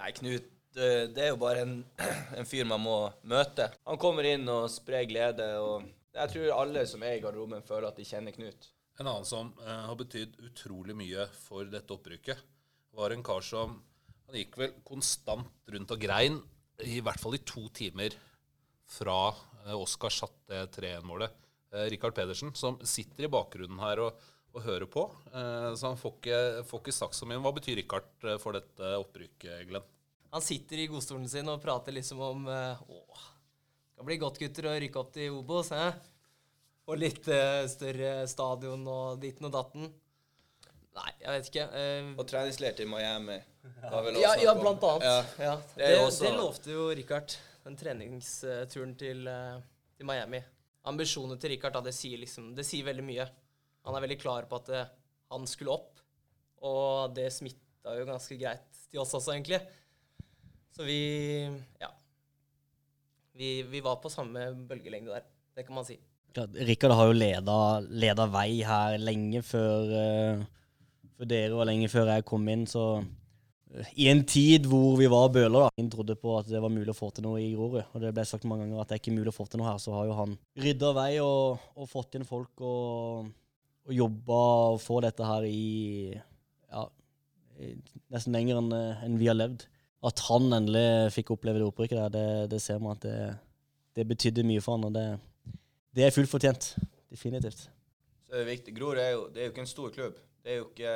Nei, 0.00 0.10
Knut, 0.16 0.48
det, 0.74 0.90
det 1.16 1.26
er 1.26 1.32
jo 1.34 1.40
bare 1.42 1.66
en, 1.66 1.78
en 2.38 2.48
fyr 2.48 2.68
man 2.68 2.82
må 2.82 2.98
møte. 3.28 3.70
Han 3.88 4.00
kommer 4.02 4.26
inn 4.28 4.48
og 4.50 4.70
sprer 4.72 5.06
glede, 5.10 5.48
og 5.62 5.86
jeg 6.16 6.34
tror 6.34 6.54
alle 6.58 6.86
som 6.88 7.04
er 7.06 7.18
i 7.18 7.24
garderoben, 7.24 7.64
føler 7.66 7.90
at 7.90 8.00
de 8.00 8.08
kjenner 8.08 8.34
Knut. 8.36 8.70
En 9.00 9.06
annen 9.06 9.28
som 9.28 9.52
eh, 9.62 9.84
har 9.88 9.96
betydd 9.98 10.36
utrolig 10.48 10.96
mye 10.96 11.26
for 11.46 11.68
dette 11.70 11.94
opprykket, 11.94 12.42
var 12.92 13.14
en 13.14 13.24
kar 13.24 13.40
som 13.44 13.78
Han 14.28 14.36
gikk 14.38 14.58
vel 14.60 14.74
konstant 14.86 15.72
rundt 15.72 15.92
og 15.92 16.00
grein, 16.00 16.38
i 16.80 17.00
hvert 17.04 17.20
fall 17.20 17.34
i 17.36 17.42
to 17.44 17.66
timer 17.74 18.14
fra 18.88 19.32
eh, 19.66 19.74
Oskar 19.76 20.12
satte 20.14 20.66
3-1-målet. 20.76 21.34
Eh, 21.72 21.88
Rikard 21.92 22.14
Pedersen, 22.16 22.52
som 22.54 22.78
sitter 22.84 23.26
i 23.26 23.32
bakgrunnen 23.32 23.80
her 23.82 24.04
og, 24.06 24.22
og 24.52 24.64
hører 24.66 24.88
på. 24.90 25.06
Eh, 25.32 25.72
så 25.76 25.90
han 25.90 26.00
får 26.00 26.16
ikke, 26.18 26.40
får 26.68 26.84
ikke 26.84 26.96
sagt 26.96 27.18
så 27.18 27.28
mye. 27.28 27.40
Hva 27.44 27.54
betyr 27.56 27.80
Rikard 27.80 28.28
eh, 28.28 28.38
for 28.42 28.56
dette 28.56 28.94
opprykket, 29.00 29.66
Glenn? 29.70 29.90
Han 30.32 30.44
sitter 30.44 30.80
i 30.80 30.88
godstolen 30.88 31.28
sin 31.28 31.48
og 31.52 31.60
prater 31.60 31.92
liksom 31.92 32.20
om 32.24 32.48
eh, 32.48 32.84
Åh, 32.88 33.28
det 33.96 34.06
bli 34.08 34.16
godt, 34.20 34.40
gutter, 34.40 34.70
å 34.70 34.78
rykke 34.80 35.00
opp 35.00 35.12
til 35.14 35.36
Obos, 35.36 35.72
hæ? 35.76 35.92
Og 36.90 36.98
litt 36.98 37.28
uh, 37.30 37.62
større 37.70 38.14
stadion 38.30 38.82
og 38.90 39.20
ditten 39.22 39.46
og 39.48 39.52
datten. 39.54 39.90
Nei, 40.92 41.10
jeg 41.22 41.34
vet 41.34 41.50
ikke. 41.50 41.66
Uh, 41.72 42.08
Og 42.18 42.24
treningsleir 42.28 42.74
til 42.78 42.90
Miami. 42.90 43.38
ja, 44.22 44.32
ja, 44.42 44.54
blant 44.58 44.82
annet. 44.88 45.06
Ja. 45.06 45.20
Ja. 45.46 45.54
Det 45.76 45.92
Det, 45.94 46.08
det 46.24 46.32
lovte 46.36 46.74
jo 46.74 46.88
Richard, 46.90 47.36
den 47.62 47.78
treningsturen 47.78 48.96
til, 48.98 49.22
eh, 49.30 49.60
til 49.96 50.08
Miami. 50.08 50.42
Ambisjonene 50.90 51.38
til 51.38 51.54
Richard, 51.54 51.76
da, 51.76 51.84
det 51.86 51.94
sier 51.94 52.18
liksom 52.18 52.50
Det 52.58 52.66
sier 52.66 52.88
veldig 52.88 53.04
mye. 53.06 53.28
Han 53.86 53.94
er 53.94 54.02
veldig 54.02 54.18
klar 54.18 54.48
på 54.50 54.58
at 54.58 54.72
han 55.32 55.46
skulle 55.46 55.72
opp, 55.72 56.02
og 56.66 57.14
det 57.14 57.28
smitta 57.34 57.94
jo 57.96 58.06
ganske 58.06 58.36
greit 58.38 58.82
til 58.90 59.00
oss 59.02 59.14
også, 59.14 59.32
egentlig. 59.36 59.62
Så 60.74 60.86
vi 60.86 61.00
Ja. 61.80 61.90
Vi, 63.32 63.62
vi 63.62 63.80
var 63.80 63.96
på 64.02 64.10
samme 64.12 64.50
bølgelengde 64.68 65.14
der. 65.14 65.24
Det 65.56 65.64
kan 65.66 65.74
man 65.74 65.86
si. 65.88 65.96
Rikard 66.38 66.94
har 66.96 67.08
jo 67.10 67.16
leda, 67.16 67.56
leda 67.88 68.26
vei 68.30 68.62
her 68.66 68.98
lenge 69.02 69.42
før, 69.44 69.90
eh, 69.98 70.44
før 71.16 71.28
dere 71.28 71.58
og 71.58 71.66
lenge 71.68 71.90
før 71.92 72.12
jeg 72.14 72.24
kom 72.28 72.48
inn, 72.52 72.64
så 72.70 72.84
eh, 73.74 73.90
i 74.04 74.08
en 74.12 74.22
tid 74.28 74.68
hvor 74.70 74.96
vi 75.00 75.10
var 75.12 75.28
bøler, 75.34 75.66
da, 75.66 75.74
ingen 75.76 75.90
trodde 75.92 76.16
på 76.20 76.36
at 76.38 76.48
det 76.50 76.62
var 76.62 76.72
mulig 76.72 76.94
å 76.94 76.96
få 76.98 77.10
til 77.12 77.26
noe 77.26 77.42
i 77.42 77.52
Grorud, 77.56 77.82
og 77.84 78.04
det 78.04 78.14
ble 78.16 78.24
sagt 78.28 78.48
mange 78.48 78.66
ganger 78.66 78.82
at 78.82 78.90
det 78.90 78.98
er 78.98 79.02
ikke 79.04 79.16
mulig 79.18 79.32
å 79.32 79.36
få 79.36 79.46
til 79.50 79.62
noe 79.62 79.70
her, 79.70 79.82
så 79.82 79.94
har 79.96 80.08
jo 80.08 80.18
han 80.18 80.36
rydda 80.64 80.94
vei 80.98 81.12
og, 81.24 81.68
og 81.76 81.90
fått 81.90 82.18
inn 82.18 82.28
folk 82.28 82.64
og, 82.64 83.30
og 83.88 83.96
jobba 83.96 84.42
og 84.72 84.80
få 84.82 85.02
dette 85.04 85.26
her 85.28 85.48
i 85.48 86.12
ja, 86.12 86.86
nesten 88.12 88.34
lenger 88.36 88.62
enn 88.62 88.72
en 88.72 89.20
vi 89.20 89.28
har 89.28 89.36
levd. 89.36 89.66
At 90.02 90.18
han 90.26 90.48
endelig 90.50 91.12
fikk 91.14 91.36
oppleve 91.36 91.60
det 91.60 91.66
opprykket 91.68 91.98
der, 92.00 92.14
det, 92.14 92.28
det 92.56 92.58
ser 92.64 92.80
man 92.82 92.96
at 92.96 93.04
det, 93.04 93.18
det 93.94 94.06
betydde 94.08 94.42
mye 94.48 94.62
for 94.64 94.74
han, 94.74 94.88
og 94.88 94.96
det, 94.96 95.04
det 95.92 96.06
er 96.06 96.14
fullt 96.14 96.30
fortjent. 96.30 96.74
Definitivt. 97.12 97.66
Så 98.24 98.32
er 98.34 98.42
det 98.42 98.48
viktig. 98.48 98.74
Grorud 98.76 99.00
er 99.00 99.10
jo, 99.12 99.26
det 99.28 99.42
er 99.42 99.48
jo 99.48 99.52
ikke 99.52 99.64
en 99.66 99.68
stor 99.74 99.92
klubb. 99.92 100.20
Det 100.42 100.54
er 100.54 100.60
jo 100.62 100.68
ikke, 100.70 100.92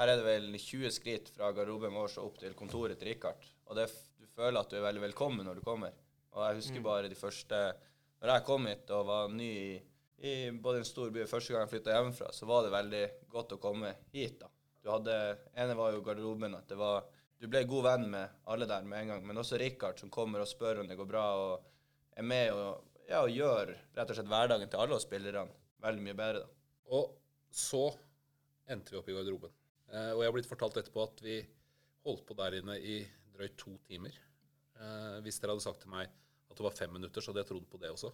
her 0.00 0.12
er 0.12 0.18
det 0.18 0.24
vel 0.24 0.46
20 0.56 0.94
skritt 0.94 1.28
fra 1.34 1.50
garderoben 1.52 1.92
vår 1.92 2.14
og 2.16 2.30
opp 2.30 2.38
til 2.40 2.54
kontoret 2.56 2.96
til 2.98 3.12
Richard. 3.12 3.44
Og 3.68 3.76
det, 3.76 3.90
du 4.18 4.28
føler 4.32 4.62
at 4.62 4.72
du 4.72 4.78
er 4.78 4.86
veldig 4.86 5.04
velkommen 5.04 5.44
når 5.46 5.60
du 5.60 5.66
kommer. 5.66 5.92
Og 6.32 6.46
jeg 6.46 6.62
husker 6.62 6.84
bare 6.84 7.10
de 7.12 7.18
første 7.18 7.58
Når 8.22 8.30
jeg 8.30 8.44
kom 8.46 8.66
hit 8.70 8.90
og 8.94 9.06
var 9.08 9.32
ny 9.34 9.48
i, 9.50 9.70
i 10.22 10.32
både 10.54 10.80
en 10.80 10.86
stor 10.86 11.10
by 11.12 11.24
første 11.26 11.52
gang 11.52 11.64
jeg 11.66 11.72
flytta 11.72 11.96
hjemmefra, 11.96 12.28
så 12.32 12.46
var 12.46 12.62
det 12.62 12.72
veldig 12.72 13.02
godt 13.34 13.56
å 13.56 13.58
komme 13.60 13.90
hit. 14.14 14.38
da. 14.40 14.48
Du 14.82 14.92
hadde, 14.92 15.16
ene 15.58 15.74
var 15.76 15.92
jo 15.92 16.04
garderoben. 16.06 16.54
at 16.54 16.68
det 16.70 16.78
var, 16.78 17.04
Du 17.36 17.48
ble 17.50 17.64
god 17.66 17.84
venn 17.84 18.08
med 18.10 18.38
alle 18.46 18.68
der 18.70 18.86
med 18.86 19.02
en 19.02 19.12
gang. 19.12 19.26
Men 19.26 19.42
også 19.42 19.58
Richard 19.58 19.98
som 19.98 20.10
kommer 20.10 20.40
og 20.40 20.48
spør 20.48 20.80
om 20.80 20.88
det 20.88 20.96
går 20.96 21.10
bra, 21.10 21.26
og 21.36 22.16
er 22.16 22.22
med 22.22 22.52
og, 22.54 22.91
ja, 23.08 23.22
og 23.22 23.32
gjør 23.32 23.72
rett 23.72 24.10
og 24.10 24.18
slett 24.18 24.30
hverdagen 24.30 24.70
til 24.70 24.82
alle 24.82 24.96
oss 24.96 25.06
spillerne 25.08 25.50
veldig 25.82 26.04
mye 26.06 26.18
bedre. 26.18 26.44
da. 26.44 26.48
Og 26.94 27.14
så 27.52 27.84
endte 28.70 28.94
vi 28.94 29.00
opp 29.00 29.10
i 29.10 29.16
garderoben. 29.16 29.52
Eh, 29.92 30.12
og 30.14 30.22
jeg 30.22 30.30
har 30.30 30.36
blitt 30.36 30.50
fortalt 30.50 30.78
etterpå 30.80 31.04
at 31.04 31.24
vi 31.24 31.40
holdt 32.06 32.24
på 32.28 32.36
der 32.38 32.58
inne 32.60 32.78
i 32.78 33.00
drøyt 33.34 33.58
to 33.60 33.74
timer. 33.88 34.14
Eh, 34.78 35.18
hvis 35.24 35.40
dere 35.42 35.54
hadde 35.54 35.64
sagt 35.66 35.82
til 35.84 35.92
meg 35.92 36.08
at 36.08 36.56
det 36.58 36.64
var 36.66 36.76
fem 36.76 36.92
minutter, 36.94 37.22
så 37.24 37.32
hadde 37.32 37.44
jeg 37.44 37.50
trodd 37.52 37.68
på 37.70 37.80
det 37.82 37.92
også. 37.92 38.12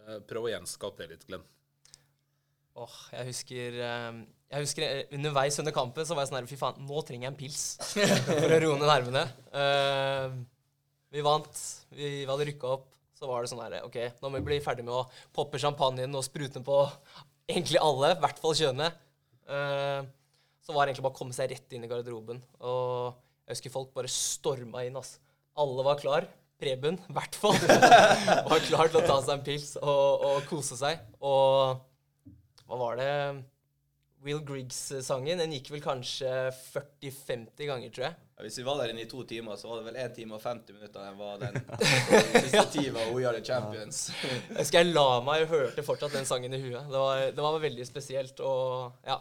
Eh, 0.00 0.20
prøv 0.28 0.48
å 0.48 0.52
gjenskape 0.52 1.02
det 1.02 1.14
litt, 1.14 1.26
Glenn. 1.28 1.46
Åh, 2.80 2.96
jeg 3.12 3.26
husker, 3.32 3.80
eh, 3.82 4.20
jeg 4.54 4.64
husker 4.64 4.86
eh, 4.86 5.16
underveis 5.16 5.58
under 5.60 5.74
kampen 5.74 6.06
så 6.06 6.14
var 6.14 6.24
jeg 6.24 6.30
sånn 6.30 6.38
her 6.38 6.46
Fy 6.48 6.58
faen, 6.60 6.78
nå 6.86 7.02
trenger 7.02 7.26
jeg 7.26 7.32
en 7.32 7.40
pils 7.40 7.64
for 8.28 8.54
å 8.54 8.60
roe 8.62 8.78
ned 8.78 8.88
nervene. 8.88 9.24
Eh, 9.62 10.38
vi 11.10 11.24
vant. 11.26 11.64
Vi, 11.90 12.06
vi 12.22 12.28
hadde 12.30 12.46
rykka 12.48 12.70
opp. 12.76 12.86
Så 13.20 13.28
var 13.28 13.44
det 13.44 13.50
sånn 13.50 13.60
her 13.60 13.82
OK, 13.84 13.98
nå 14.22 14.30
må 14.30 14.38
vi 14.38 14.46
bli 14.46 14.56
ferdig 14.64 14.86
med 14.86 14.96
å 14.96 15.02
poppe 15.36 15.60
champagnen 15.60 16.16
og 16.16 16.24
sprute 16.24 16.56
den 16.56 16.64
på 16.64 16.78
egentlig 17.50 17.76
alle, 17.82 18.14
i 18.14 18.22
hvert 18.22 18.40
fall 18.40 18.56
kjønnet. 18.56 18.96
Uh, 19.44 20.08
så 20.64 20.72
var 20.72 20.86
det 20.86 20.94
egentlig 20.94 21.04
bare 21.04 21.12
å 21.12 21.18
komme 21.18 21.36
seg 21.36 21.50
rett 21.52 21.76
inn 21.76 21.84
i 21.84 21.90
garderoben. 21.90 22.40
Og 22.64 23.12
jeg 23.44 23.58
husker 23.58 23.74
folk 23.74 23.92
bare 23.92 24.08
storma 24.08 24.86
inn. 24.86 24.96
ass. 24.96 25.18
Alle 25.60 25.84
var 25.84 26.00
klar. 26.00 26.28
Preben, 26.60 26.96
i 26.96 27.14
hvert 27.16 27.36
fall, 27.40 27.56
var 28.50 28.64
klar 28.66 28.90
til 28.92 29.00
å 29.00 29.04
ta 29.04 29.14
seg 29.24 29.34
en 29.34 29.44
pils 29.44 29.70
og, 29.80 30.24
og 30.28 30.48
kose 30.48 30.76
seg. 30.80 31.00
Og 31.24 31.80
hva 32.68 32.80
var 32.80 33.00
det 33.00 33.12
Will 34.24 34.42
Griggs-sangen 34.44 35.40
den 35.40 35.54
gikk 35.56 35.70
vel 35.72 35.84
kanskje 35.84 36.28
40-50 36.72 37.68
ganger, 37.68 37.92
tror 37.92 38.08
jeg. 38.10 38.18
Hvis 38.44 38.58
vi 38.60 38.64
var 38.66 38.78
der 38.80 38.92
inne 38.92 39.02
i 39.04 39.08
to 39.10 39.22
timer, 39.28 39.56
så 39.60 39.68
var 39.70 39.80
det 39.80 39.86
vel 39.90 39.98
1 40.02 40.14
time 40.16 40.34
og 40.36 40.42
50 40.44 40.76
minutter 40.76 41.04
den 41.04 41.18
var 41.18 41.38
den 41.42 41.58
siste 42.46 42.64
tida 42.74 43.04
We 43.14 43.26
Are 43.28 43.36
The 43.36 43.44
Champions. 43.44 44.00
Jeg 44.22 44.56
husker 44.62 44.80
jeg 44.82 44.94
la 44.94 45.06
meg 45.26 45.44
og 45.46 45.52
hørte 45.54 45.84
fortsatt 45.86 46.16
den 46.16 46.28
sangen 46.28 46.54
i 46.56 46.60
huet. 46.62 46.86
Det 46.90 47.02
var, 47.04 47.26
det 47.36 47.44
var 47.46 47.58
veldig 47.62 47.86
spesielt. 47.88 48.40
Og 48.40 49.06
ja, 49.06 49.18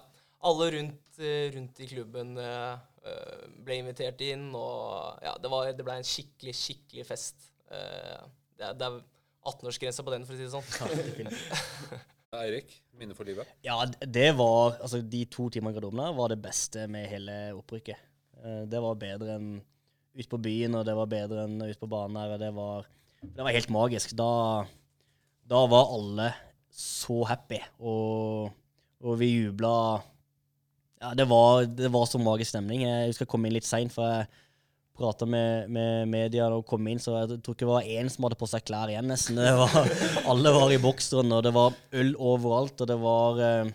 alle 0.50 0.70
rundt, 0.78 1.20
eh, 1.20 1.50
rundt 1.56 1.82
i 1.84 1.90
klubben 1.92 2.36
eh, 2.40 2.74
eh, 3.06 3.46
ble 3.66 3.80
invitert 3.84 4.22
inn, 4.28 4.50
og 4.56 5.20
ja, 5.26 5.34
det, 5.44 5.52
var, 5.52 5.72
det 5.76 5.86
ble 5.88 5.98
en 6.00 6.08
skikkelig, 6.08 6.56
skikkelig 6.56 7.08
fest. 7.12 7.50
Eh, 7.72 8.20
det, 8.60 8.70
er- 8.72 8.78
det 8.80 8.88
er 8.88 9.02
18-årsgrense 9.50 10.04
på 10.04 10.12
den, 10.16 10.26
for 10.28 10.36
å 10.36 10.40
si 10.40 10.48
det 10.48 10.54
sånn. 10.56 12.00
Eirik, 12.40 12.76
minne 13.00 13.16
for 13.18 13.26
livet. 13.26 13.48
Ja, 13.66 13.80
det 14.06 14.28
var 14.38 14.76
Altså, 14.84 15.00
de 15.02 15.24
to 15.32 15.48
timene 15.50 15.72
i 15.74 15.78
garderoben 15.80 16.12
var 16.18 16.30
det 16.30 16.38
beste 16.44 16.84
med 16.92 17.08
hele 17.10 17.38
opprykket. 17.58 17.98
Eh, 18.44 18.64
Det 18.72 18.82
var 18.84 19.00
bedre 19.00 19.36
enn 19.38 19.50
ute 20.20 20.30
på 20.32 20.40
byen, 20.42 20.76
og 20.76 20.86
det 20.88 20.96
var 20.98 21.08
bedre 21.12 21.46
enn 21.46 21.62
ute 21.64 21.80
på 21.80 21.88
banen 21.92 22.18
her, 22.20 22.34
og 22.36 22.40
det 22.42 22.52
var, 22.56 22.88
det 23.24 23.46
var 23.46 23.56
helt 23.56 23.70
magisk. 23.72 24.16
Da, 24.20 24.66
da 25.48 25.64
var 25.72 25.94
alle 25.96 26.32
så 26.70 27.22
happy, 27.30 27.60
og, 27.80 28.50
og 29.04 29.20
vi 29.22 29.32
jubla 29.46 29.74
Ja, 31.00 31.14
det 31.16 31.30
var, 31.32 31.64
det 31.64 31.88
var 31.94 32.06
så 32.12 32.20
magisk 32.20 32.52
stemning. 32.52 32.84
Jeg 32.84 33.08
husker 33.08 33.24
jeg 33.24 33.32
kom 33.32 33.46
inn 33.48 33.56
litt 33.56 33.68
seint, 33.68 33.94
for 33.96 34.04
jeg 34.10 34.28
prata 35.00 35.24
med, 35.30 35.70
med 35.72 36.10
media 36.12 36.50
og 36.52 36.66
kom 36.68 36.84
inn, 36.92 37.00
så 37.00 37.14
jeg 37.22 37.38
tror 37.40 37.56
ikke 37.56 37.64
det 37.64 37.70
var 37.72 37.88
én 37.88 38.10
som 38.12 38.26
hadde 38.28 38.36
på 38.42 38.50
seg 38.52 38.66
klær 38.68 38.92
igjen, 38.92 39.08
nesten. 39.08 39.40
Var, 39.40 39.78
alle 40.32 40.52
var 40.58 40.74
i 40.76 40.82
bokseren, 40.84 41.32
og 41.38 41.46
det 41.46 41.54
var 41.56 41.78
øl 42.02 42.12
overalt, 42.20 42.84
og 42.84 42.90
det 42.92 42.98
var 43.00 43.40
eh, 43.46 43.72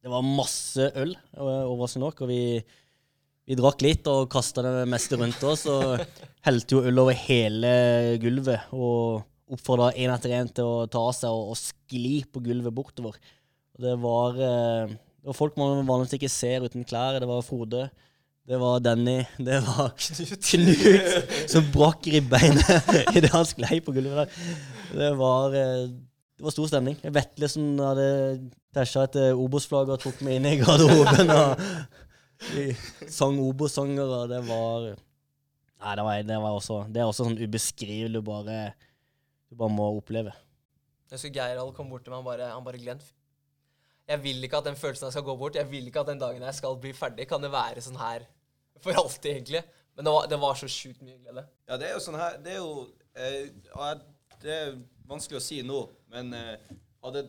Det 0.00 0.08
var 0.14 0.24
masse 0.24 0.86
øl 0.96 1.12
eh, 1.12 1.42
overraskende 1.68 2.06
nok, 2.06 2.22
og 2.24 2.30
vi, 2.32 2.40
vi 3.50 3.56
drakk 3.58 3.82
litt 3.82 4.06
og 4.06 4.28
kasta 4.30 4.62
det 4.62 4.86
meste 4.86 5.18
rundt 5.18 5.42
oss, 5.42 5.64
og 5.66 5.98
helte 6.46 6.76
jo 6.76 6.84
øl 6.86 7.02
over 7.02 7.16
hele 7.18 7.70
gulvet. 8.22 8.68
Og 8.70 9.24
oppfordra 9.50 9.88
én 9.98 10.12
etter 10.14 10.36
én 10.36 10.50
til 10.54 10.68
å 10.68 10.84
ta 10.90 11.00
av 11.02 11.16
seg 11.16 11.34
og, 11.34 11.50
og 11.50 11.58
skli 11.58 12.20
på 12.30 12.42
gulvet 12.44 12.74
bortover. 12.76 13.16
Det 13.80 13.96
var, 13.98 14.36
eh, 14.38 14.92
det 14.92 15.32
var 15.32 15.38
folk 15.38 15.58
man 15.58 15.82
vanligvis 15.88 16.14
ikke 16.20 16.30
ser 16.30 16.66
uten 16.68 16.86
klær. 16.86 17.18
Det 17.18 17.26
var 17.26 17.42
Frode. 17.42 17.88
Det 18.46 18.60
var 18.60 18.84
Danny. 18.84 19.16
Det 19.38 19.58
var 19.66 19.96
Knut 19.98 21.50
som 21.50 21.66
brakk 21.74 22.06
ribbeinet 22.14 22.92
idet 23.18 23.32
han 23.34 23.48
sklei 23.48 23.80
på 23.82 23.94
gulvet 23.96 24.22
der. 24.22 24.44
Det 24.94 25.10
var, 25.18 25.56
eh, 25.58 25.88
det 25.90 26.46
var 26.46 26.54
stor 26.54 26.70
stemning. 26.70 27.00
Vetle 27.02 27.50
som 27.50 27.66
hadde 27.82 28.06
tæsja 28.78 29.08
et 29.08 29.18
eh, 29.24 29.34
Obos-flagg 29.34 29.90
og 29.90 29.98
tok 30.06 30.22
meg 30.22 30.38
inn 30.38 30.48
i 30.52 30.54
garderoben. 30.62 31.34
og 31.34 32.06
Vi 32.40 32.66
sang 33.12 33.38
Obos-sanger, 33.42 34.08
og 34.08 34.30
det 34.32 34.40
var 34.48 34.90
Nei, 35.80 35.94
det, 35.96 36.04
var, 36.04 36.22
det, 36.28 36.36
var 36.42 36.56
også, 36.58 36.82
det 36.92 37.00
er 37.00 37.08
også 37.08 37.24
sånn 37.24 37.38
ubeskrivelig 37.40 38.20
du 38.20 38.24
bare, 38.26 38.56
du 39.48 39.54
bare 39.56 39.72
må 39.72 39.86
oppleve. 39.96 40.34
Jeg 41.08 41.16
husker 41.16 41.32
Geirald 41.38 41.72
kom 41.76 41.88
bort 41.88 42.04
til 42.04 42.12
meg 42.12 42.20
han 42.20 42.26
bare, 42.26 42.48
han 42.52 42.66
bare 42.66 42.80
Glenn, 42.82 43.00
jeg 44.10 44.22
vil 44.24 44.44
ikke 44.44 44.58
at 44.58 44.66
den 44.66 44.78
følelsen 44.78 45.06
jeg 45.06 45.14
skal 45.14 45.26
gå 45.26 45.36
bort. 45.38 45.56
Jeg 45.58 45.68
vil 45.70 45.86
ikke 45.86 46.02
at 46.02 46.08
den 46.10 46.20
dagen 46.20 46.42
jeg 46.42 46.58
skal 46.58 46.78
bli 46.82 46.92
ferdig, 46.96 47.28
kan 47.30 47.42
det 47.42 47.52
være 47.52 47.82
sånn 47.84 47.98
her 48.00 48.26
for 48.82 48.96
alltid, 48.96 49.30
egentlig. 49.36 49.62
Men 49.94 50.06
det 50.06 50.14
var, 50.14 50.28
det 50.32 50.38
var 50.42 50.56
så 50.58 50.68
sjukt 50.70 51.02
mye 51.04 51.18
glede. 51.20 51.44
Ja, 51.68 51.78
det 51.78 51.90
er 51.90 51.94
jo 51.94 52.02
sånn 52.02 52.18
her 52.18 52.38
Det 52.42 52.54
er 52.54 52.60
jo 52.60 52.70
eh, 53.18 53.98
Det 54.40 54.54
er 54.54 54.78
vanskelig 55.10 55.38
å 55.38 55.44
si 55.44 55.60
nå, 55.66 55.80
men 56.12 56.32
eh, 56.34 56.72
hadde 57.04 57.24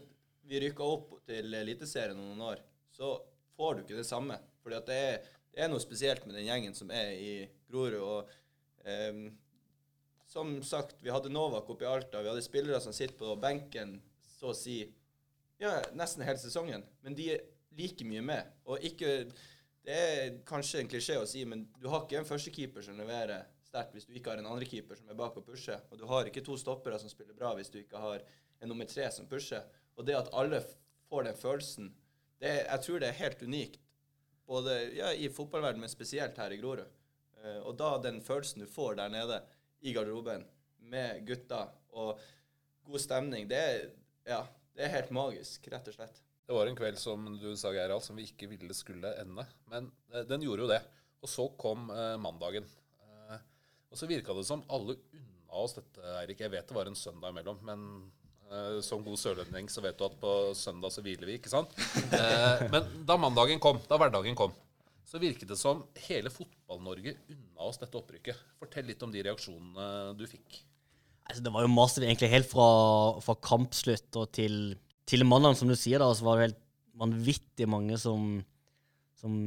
vi 0.47 0.61
rykka 0.63 0.85
opp 0.85 1.17
til 1.27 1.53
Eliteserien 1.57 2.17
om 2.17 2.31
noen 2.31 2.45
år, 2.53 2.63
så 2.95 3.13
får 3.57 3.77
du 3.77 3.83
ikke 3.83 3.99
det 3.99 4.07
samme. 4.07 4.37
Fordi 4.63 4.77
at 4.77 4.89
det 4.89 4.99
er, 5.09 5.29
det 5.51 5.63
er 5.63 5.71
noe 5.71 5.83
spesielt 5.83 6.25
med 6.27 6.37
den 6.37 6.47
gjengen 6.47 6.77
som 6.77 6.91
er 6.95 7.13
i 7.15 7.33
Grorud. 7.69 7.99
og 7.99 8.87
eh, 8.87 9.21
Som 10.31 10.59
sagt, 10.63 11.01
vi 11.03 11.13
hadde 11.13 11.33
Novak 11.33 11.69
oppe 11.69 11.87
i 11.87 11.91
Alta. 11.91 12.21
Vi 12.21 12.31
hadde 12.31 12.45
spillere 12.45 12.81
som 12.83 12.95
sitter 12.95 13.17
på 13.19 13.35
benken 13.41 13.99
så 14.21 14.51
å 14.51 14.57
si 14.57 14.81
ja, 15.61 15.77
nesten 15.93 16.25
hele 16.25 16.41
sesongen. 16.41 16.83
Men 17.05 17.17
de 17.17 17.33
er 17.35 17.41
like 17.77 18.05
mye 18.07 18.21
med. 18.25 18.53
Og 18.65 18.83
ikke 18.85 19.25
Det 19.81 19.95
er 19.97 20.35
kanskje 20.45 20.83
en 20.83 20.89
klisjé 20.91 21.15
å 21.17 21.25
si, 21.25 21.39
men 21.49 21.63
du 21.81 21.87
har 21.89 22.03
ikke 22.03 22.19
en 22.19 22.27
førstekeeper 22.27 22.83
som 22.85 22.99
leverer 23.01 23.47
sterkt 23.65 23.95
hvis 23.95 24.05
du 24.05 24.13
ikke 24.13 24.29
har 24.29 24.37
en 24.37 24.49
andrekeeper 24.51 24.99
som 24.99 25.09
er 25.09 25.17
bak 25.17 25.39
og 25.39 25.45
pusher. 25.47 25.79
Og 25.89 25.97
du 25.97 26.03
har 26.05 26.27
ikke 26.29 26.43
to 26.45 26.57
stoppere 26.59 26.99
som 27.01 27.09
spiller 27.09 27.33
bra 27.33 27.55
hvis 27.57 27.71
du 27.73 27.79
ikke 27.79 27.97
har 27.97 28.21
en 28.61 28.69
nummer 28.69 28.85
tre 28.85 29.07
som 29.09 29.25
pusher. 29.31 29.63
Og 29.97 30.05
det 30.05 30.19
at 30.19 30.29
alle 30.37 30.59
får 31.09 31.25
den 31.25 31.39
følelsen, 31.39 31.89
det, 32.41 32.51
jeg 32.67 32.85
tror 32.85 33.01
det 33.01 33.09
er 33.09 33.19
helt 33.23 33.41
unikt. 33.41 33.81
Både 34.47 34.77
ja, 34.97 35.11
i 35.13 35.29
fotballverdenen, 35.31 35.85
men 35.85 35.91
spesielt 35.91 36.37
her 36.41 36.53
i 36.53 36.59
Grorud. 36.61 36.89
Eh, 37.41 37.59
og 37.65 37.75
da 37.79 37.95
den 38.03 38.21
følelsen 38.25 38.63
du 38.63 38.69
får 38.69 38.97
der 38.99 39.13
nede 39.13 39.41
i 39.81 39.93
garderoben 39.95 40.43
med 40.91 41.23
gutta 41.25 41.67
og 41.97 42.19
god 42.85 43.01
stemning, 43.01 43.47
det 43.49 43.61
er, 43.61 43.87
ja, 44.27 44.41
det 44.75 44.85
er 44.85 44.95
helt 44.95 45.13
magisk, 45.15 45.69
rett 45.71 45.87
og 45.89 45.97
slett. 45.97 46.21
Det 46.45 46.57
var 46.57 46.67
en 46.67 46.75
kveld 46.75 46.99
som 46.99 47.29
du 47.39 47.51
sa, 47.55 47.71
Gerald, 47.73 48.03
som 48.03 48.17
vi 48.19 48.27
ikke 48.27 48.49
ville 48.51 48.75
skulle 48.75 49.13
ende. 49.21 49.45
Men 49.71 49.91
eh, 50.11 50.25
den 50.27 50.43
gjorde 50.45 50.67
jo 50.67 50.71
det. 50.73 50.81
Og 51.21 51.29
så 51.29 51.47
kom 51.61 51.89
eh, 51.93 52.15
mandagen. 52.19 52.67
Og 53.91 53.99
så 53.99 54.07
virka 54.07 54.33
det 54.33 54.45
som 54.47 54.63
alle 54.71 54.95
unna 55.11 55.59
oss 55.59 55.75
dette, 55.75 56.01
Eirik. 56.21 56.39
Jeg 56.39 56.53
vet 56.53 56.67
det 56.67 56.75
var 56.75 56.87
en 56.87 56.95
søndag 56.95 57.33
imellom, 57.33 57.57
men 57.67 57.81
som 58.83 59.03
god 59.05 59.19
sørlending 59.19 59.69
så 59.71 59.83
vet 59.83 59.97
du 59.99 60.03
at 60.07 60.17
på 60.19 60.31
søndag 60.57 60.91
så 60.91 61.03
hviler 61.05 61.29
vi, 61.29 61.37
ikke 61.39 61.51
sant? 61.51 61.71
Eh, 62.11 62.65
men 62.73 62.89
da 63.07 63.15
mandagen 63.19 63.61
kom, 63.63 63.79
da 63.87 63.95
hverdagen 63.99 64.35
kom, 64.35 64.51
så 65.07 65.19
virket 65.21 65.49
det 65.51 65.57
som 65.59 65.85
hele 66.07 66.31
Fotball-Norge 66.33 67.15
unna 67.31 67.67
oss 67.69 67.79
dette 67.79 67.97
opprykket. 67.99 68.37
Fortell 68.59 68.89
litt 68.89 69.01
om 69.05 69.11
de 69.13 69.23
reaksjonene 69.23 70.11
du 70.19 70.25
fikk. 70.27 70.61
Altså, 71.29 71.43
det 71.45 71.53
var 71.55 71.63
jo 71.63 71.71
masse, 71.71 72.01
egentlig 72.03 72.31
helt 72.33 72.49
fra, 72.51 72.67
fra 73.23 73.35
kampslutt 73.39 74.19
og 74.19 74.31
til, 74.35 74.57
til 75.07 75.23
mandagen, 75.27 75.59
som 75.59 75.71
du 75.71 75.77
sier, 75.79 76.03
da, 76.03 76.09
så 76.15 76.27
var 76.27 76.39
det 76.39 76.49
helt 76.49 76.61
vanvittig 77.01 77.67
mange 77.71 77.99
som, 78.01 78.41
som 79.19 79.37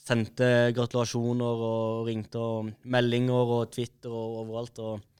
sendte 0.00 0.72
gratulasjoner 0.76 1.66
og 1.68 2.08
ringte 2.08 2.40
og 2.40 2.72
meldinger 2.88 3.52
og 3.58 3.68
Twitter 3.76 4.12
og 4.16 4.40
overalt. 4.46 4.80
og 4.80 4.96
eh, 4.96 5.15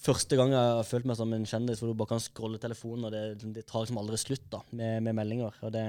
Første 0.00 0.38
gang 0.38 0.52
jeg 0.54 0.76
har 0.76 0.86
følt 0.86 1.06
meg 1.06 1.18
som 1.18 1.32
en 1.34 1.46
kjendis 1.46 1.80
hvor 1.82 1.92
du 1.92 1.98
bare 1.98 2.14
kan 2.14 2.22
scrolle 2.22 2.58
telefonen, 2.62 3.06
og 3.06 3.14
det, 3.14 3.50
det 3.54 3.66
tar 3.68 3.84
liksom 3.84 4.00
aldri 4.00 4.18
slutt 4.18 4.48
da, 4.50 4.62
med, 4.74 5.04
med 5.06 5.18
meldinger. 5.20 5.56
og 5.62 5.74
det, 5.74 5.84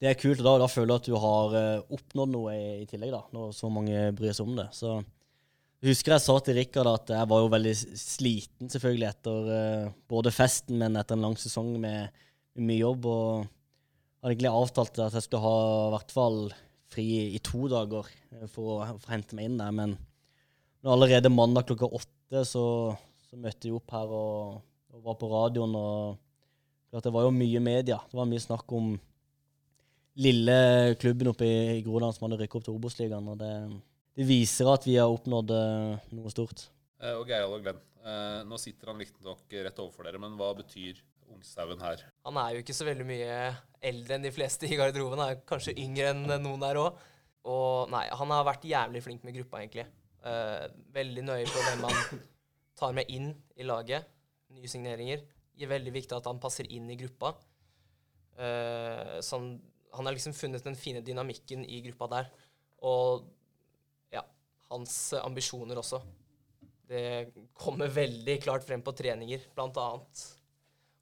det 0.00 0.08
er 0.08 0.16
kult, 0.16 0.40
og 0.40 0.46
da, 0.46 0.54
da 0.62 0.68
føler 0.70 0.88
du 0.88 0.96
at 0.96 1.08
du 1.10 1.16
har 1.20 1.56
eh, 1.58 1.94
oppnådd 1.96 2.32
noe 2.32 2.54
i, 2.56 2.68
i 2.80 2.86
tillegg, 2.88 3.12
da, 3.12 3.20
når 3.36 3.52
så 3.56 3.68
mange 3.72 4.06
bryr 4.16 4.32
seg 4.36 4.48
om 4.48 4.56
det. 4.56 4.70
Så 4.76 4.94
jeg 5.80 5.94
husker 5.94 6.12
jeg 6.12 6.24
sa 6.24 6.36
til 6.44 6.56
Rikard 6.56 6.88
at 6.90 7.12
jeg 7.16 7.28
var 7.28 7.40
jo 7.40 7.52
veldig 7.52 7.72
sliten 7.96 8.72
selvfølgelig 8.72 9.06
etter 9.08 9.46
uh, 9.48 9.92
både 10.12 10.32
festen, 10.32 10.76
men 10.80 10.98
etter 11.00 11.16
en 11.16 11.24
lang 11.24 11.36
sesong 11.40 11.70
med, 11.80 12.20
mye 12.60 12.82
jobb. 12.82 13.06
og 13.08 13.46
hadde 14.20 14.34
egentlig 14.34 14.50
avtalt 14.52 14.98
at 15.00 15.16
jeg 15.16 15.24
skulle 15.24 15.44
ha 15.46 15.60
i 15.86 15.92
hvert 15.94 16.12
fall 16.12 16.40
fri 16.92 17.06
i 17.32 17.40
to 17.44 17.68
dager 17.70 18.08
eh, 18.34 18.46
for 18.50 18.74
å, 18.74 18.78
for 18.98 19.08
å 19.08 19.14
hente 19.14 19.36
meg 19.38 19.48
inn 19.48 19.60
der. 19.60 19.72
Men 19.72 19.94
når 20.84 20.96
allerede 20.96 21.32
mandag 21.32 21.68
klokka 21.70 21.88
åtte 21.88 22.19
så, 22.30 22.64
så 23.26 23.38
møtte 23.38 23.68
jeg 23.68 23.76
opp 23.76 23.94
her 23.94 24.12
og, 24.14 24.58
og 24.94 25.06
var 25.06 25.16
på 25.18 25.30
radioen. 25.30 25.74
og 25.74 26.18
klart 26.90 27.06
Det 27.06 27.14
var 27.14 27.26
jo 27.26 27.34
mye 27.34 27.62
media. 27.62 27.98
Det 28.10 28.18
var 28.18 28.28
mye 28.30 28.42
snakk 28.42 28.74
om 28.76 28.92
lille 30.20 30.56
klubben 31.00 31.30
oppe 31.30 31.46
i, 31.46 31.60
i 31.78 31.84
Groland 31.86 32.16
som 32.16 32.26
hadde 32.26 32.40
rykket 32.42 32.60
opp 32.60 32.66
til 32.66 32.76
Obos-ligaen. 32.76 33.28
og 33.30 33.38
det, 33.40 33.52
det, 34.18 34.26
viser 34.28 34.70
at 34.72 34.86
vi 34.86 34.98
har 34.98 35.10
oppnådd 35.10 35.54
uh, 35.54 36.10
noe 36.16 36.32
stort. 36.34 36.66
Eh, 37.00 37.14
og 37.14 37.30
Geir 37.30 37.46
og 37.48 37.62
Glenn, 37.64 37.78
eh, 38.04 38.40
nå 38.46 38.58
sitter 38.60 38.92
han 38.92 39.00
riktignok 39.00 39.46
rett 39.64 39.78
overfor 39.80 40.06
dere, 40.06 40.20
men 40.20 40.34
hva 40.36 40.50
betyr 40.58 40.98
ungsauen 41.30 41.80
her? 41.80 42.02
Han 42.26 42.40
er 42.42 42.56
jo 42.56 42.64
ikke 42.64 42.76
så 42.76 42.88
veldig 42.88 43.06
mye 43.06 43.38
eldre 43.90 44.16
enn 44.16 44.26
de 44.26 44.34
fleste 44.34 44.68
i 44.68 44.76
garderoben. 44.76 45.22
Han 45.22 45.36
er 45.36 45.46
kanskje 45.48 45.78
yngre 45.78 46.10
enn 46.12 46.26
noen 46.42 46.60
der 46.62 46.80
òg. 46.82 46.98
Og 47.48 47.88
nei, 47.88 48.04
han 48.12 48.34
har 48.34 48.44
vært 48.44 48.66
jævlig 48.68 49.00
flink 49.06 49.22
med 49.24 49.38
gruppa, 49.38 49.62
egentlig. 49.62 49.86
Uh, 50.20 50.68
veldig 50.92 51.22
nøye 51.24 51.48
på 51.48 51.62
hvem 51.64 51.84
han 51.88 52.20
tar 52.80 52.96
med 52.96 53.08
inn 53.12 53.30
i 53.56 53.66
laget. 53.66 54.08
Nye 54.52 54.68
signeringer. 54.68 55.22
Det 55.56 55.66
er 55.66 55.72
veldig 55.74 55.92
viktig 55.94 56.16
at 56.16 56.28
han 56.28 56.40
passer 56.42 56.68
inn 56.72 56.88
i 56.92 56.98
gruppa. 57.00 57.34
Uh, 58.40 59.18
sånn, 59.24 59.52
han 59.92 60.08
har 60.08 60.16
liksom 60.16 60.36
funnet 60.36 60.64
den 60.64 60.78
fine 60.78 61.02
dynamikken 61.04 61.64
i 61.64 61.82
gruppa 61.88 62.08
der. 62.14 62.32
Og 62.88 63.28
ja, 64.12 64.24
hans 64.70 64.96
ambisjoner 65.20 65.80
også. 65.80 66.00
Det 66.90 67.30
kommer 67.54 67.92
veldig 67.92 68.36
klart 68.42 68.64
frem 68.66 68.82
på 68.82 68.94
treninger, 68.98 69.44
blant 69.54 69.76
annet. 69.78 70.26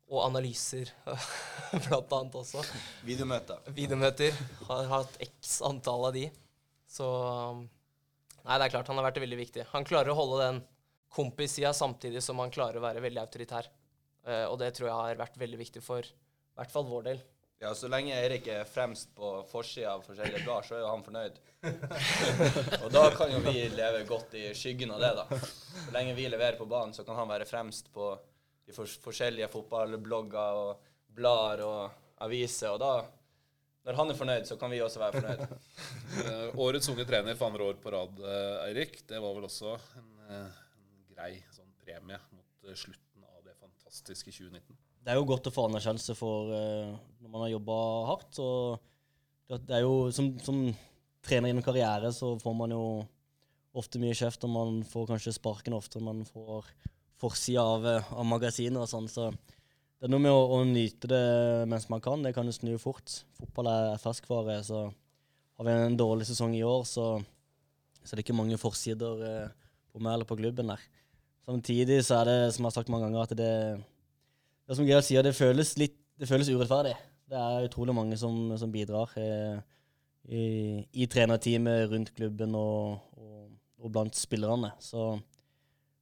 Og 0.08 0.22
analyser, 0.24 0.88
blant 1.86 2.12
annet 2.16 2.36
også. 2.38 2.62
Videomøter. 3.04 3.66
Videomøter. 3.76 4.36
Har 4.68 4.86
hatt 4.92 5.18
x 5.24 5.58
antall 5.68 6.06
av 6.08 6.14
de. 6.16 6.28
Så 6.88 7.08
Nei, 8.48 8.56
det 8.56 8.66
er 8.68 8.72
klart 8.72 8.88
han 8.88 8.96
har 8.96 9.08
vært 9.10 9.20
veldig 9.20 9.38
viktig. 9.38 9.64
Han 9.74 9.84
klarer 9.84 10.14
å 10.14 10.16
holde 10.16 10.44
den 10.44 10.60
kompissida 11.12 11.74
samtidig 11.76 12.22
som 12.24 12.40
han 12.40 12.52
klarer 12.52 12.80
å 12.80 12.84
være 12.84 13.02
veldig 13.04 13.20
autoritær. 13.20 13.68
Uh, 14.24 14.46
og 14.48 14.56
det 14.60 14.72
tror 14.76 14.88
jeg 14.88 14.96
har 14.96 15.20
vært 15.20 15.36
veldig 15.40 15.58
viktig 15.60 15.82
for 15.84 16.04
i 16.04 16.56
hvert 16.58 16.72
fall 16.72 16.88
vår 16.88 17.04
del. 17.10 17.20
Ja, 17.60 17.74
Så 17.74 17.90
lenge 17.90 18.14
Eirik 18.14 18.46
er 18.54 18.68
fremst 18.70 19.10
på 19.18 19.32
forsida 19.50 19.96
av 19.96 20.04
forskjellige 20.06 20.44
blad, 20.44 20.64
så 20.64 20.76
er 20.76 20.84
jo 20.84 20.90
han 20.92 21.02
fornøyd. 21.02 21.38
og 22.84 22.88
da 22.94 23.02
kan 23.16 23.32
jo 23.34 23.40
vi 23.42 23.64
leve 23.72 24.04
godt 24.06 24.36
i 24.38 24.44
skyggen 24.54 24.92
av 24.94 25.02
det, 25.02 25.10
da. 25.18 25.40
Så 25.74 25.94
lenge 25.94 26.14
vi 26.14 26.28
leverer 26.30 26.58
på 26.58 26.68
banen, 26.70 26.94
så 26.94 27.02
kan 27.06 27.18
han 27.18 27.30
være 27.30 27.48
fremst 27.50 27.90
på 27.92 28.12
de 28.68 28.76
forskjellige 28.76 29.50
fotballblogger 29.50 30.60
og 30.62 30.86
blader 31.18 31.64
og 31.66 32.22
aviser. 32.22 32.76
Og 32.76 32.78
da, 32.78 32.92
når 33.88 33.96
han 33.98 34.12
er 34.12 34.18
fornøyd, 34.18 34.48
så 34.48 34.58
kan 34.60 34.72
vi 34.72 34.82
også 34.84 35.00
være 35.00 35.22
fornøyd. 35.22 35.44
uh, 36.28 36.58
årets 36.66 36.90
unge 36.92 37.06
trener 37.08 37.38
for 37.38 37.48
andre 37.48 37.70
år 37.70 37.78
på 37.82 37.92
rad, 37.94 38.20
uh, 38.20 38.66
Eirik. 38.66 39.00
Det 39.08 39.22
var 39.24 39.32
vel 39.38 39.48
også 39.48 39.78
en, 39.96 40.10
uh, 40.28 40.60
en 40.76 41.06
grei 41.14 41.32
sånn 41.56 41.72
premie 41.80 42.20
mot 42.36 42.76
slutten 42.76 43.24
av 43.24 43.40
det 43.48 43.56
fantastiske 43.56 44.34
2019? 44.34 44.76
det 45.08 45.14
er 45.14 45.22
jo 45.22 45.28
godt 45.30 45.46
å 45.48 45.52
få 45.54 45.62
anerkjennelse 45.70 46.12
for 46.18 46.50
uh, 46.52 46.96
når 47.22 47.30
man 47.32 47.44
har 47.46 47.54
jobba 47.54 47.76
hardt. 48.10 48.26
Så 48.36 48.48
det 49.54 49.78
er 49.78 49.86
jo 49.86 50.10
som, 50.12 50.34
som 50.44 50.58
trener 51.24 51.48
gjennom 51.48 51.64
karriere 51.64 52.10
så 52.12 52.34
får 52.42 52.56
man 52.58 52.74
jo 52.74 52.82
ofte 53.78 54.00
mye 54.02 54.16
kjeft, 54.16 54.44
og 54.44 54.52
man 54.52 54.82
får 54.84 55.06
kanskje 55.14 55.32
sparken 55.38 55.76
oftere 55.76 56.04
man 56.04 56.26
får 56.28 56.68
forsida 57.18 57.64
av, 57.64 57.88
av 57.88 58.28
magasiner 58.28 58.84
og 58.84 58.90
sånn. 58.90 59.08
Så 59.08 59.30
det 59.98 60.06
er 60.06 60.12
noe 60.12 60.22
med 60.22 60.30
å, 60.30 60.42
å, 60.54 60.62
nyte 60.66 61.10
det 61.10 61.24
mens 61.70 61.88
man 61.90 62.02
kan. 62.02 62.22
Det 62.22 62.30
kan 62.36 62.46
jo 62.46 62.54
snu 62.54 62.72
fort. 62.78 63.20
Fotball 63.38 63.70
er 63.72 64.02
ferskvare, 64.02 64.60
så 64.66 64.84
har 65.58 65.66
vi 65.66 65.74
en 65.74 65.98
dårlig 65.98 66.28
sesong 66.28 66.54
i 66.54 66.62
år, 66.62 66.84
så, 66.86 67.16
så 68.04 68.12
er 68.12 68.20
det 68.20 68.26
ikke 68.26 68.36
mange 68.38 68.60
forsider 68.62 69.24
uh, 69.24 69.70
på 69.90 70.02
meg 70.02 70.14
eller 70.14 70.28
på 70.28 70.38
klubben 70.38 70.70
der. 70.70 70.84
Samtidig 71.48 72.02
så 72.06 72.20
er 72.20 72.28
det, 72.30 72.38
som 72.54 72.62
jeg 72.62 72.70
har 72.70 72.76
sagt 72.76 72.92
mange 72.94 73.08
ganger, 73.08 73.26
at 73.26 73.34
det 73.38 73.54
det 74.68 74.76
som 74.76 74.84
Gerhard 74.84 75.06
sier, 75.06 75.24
det 75.24 75.32
føles 75.32 75.72
litt 75.80 75.96
det 76.18 76.26
føles 76.28 76.50
urettferdig. 76.50 76.96
Det 77.30 77.38
er 77.38 77.66
utrolig 77.68 77.94
mange 77.94 78.16
som, 78.18 78.34
som 78.58 78.72
bidrar 78.72 79.12
eh, 79.20 79.60
i, 80.28 80.42
i, 80.98 81.06
trenerteamet, 81.06 81.86
rundt 81.92 82.10
klubben 82.16 82.56
og, 82.58 82.98
og, 83.14 83.44
og, 83.78 83.90
blant 83.94 84.18
spillerne. 84.18 84.72
Så 84.82 85.12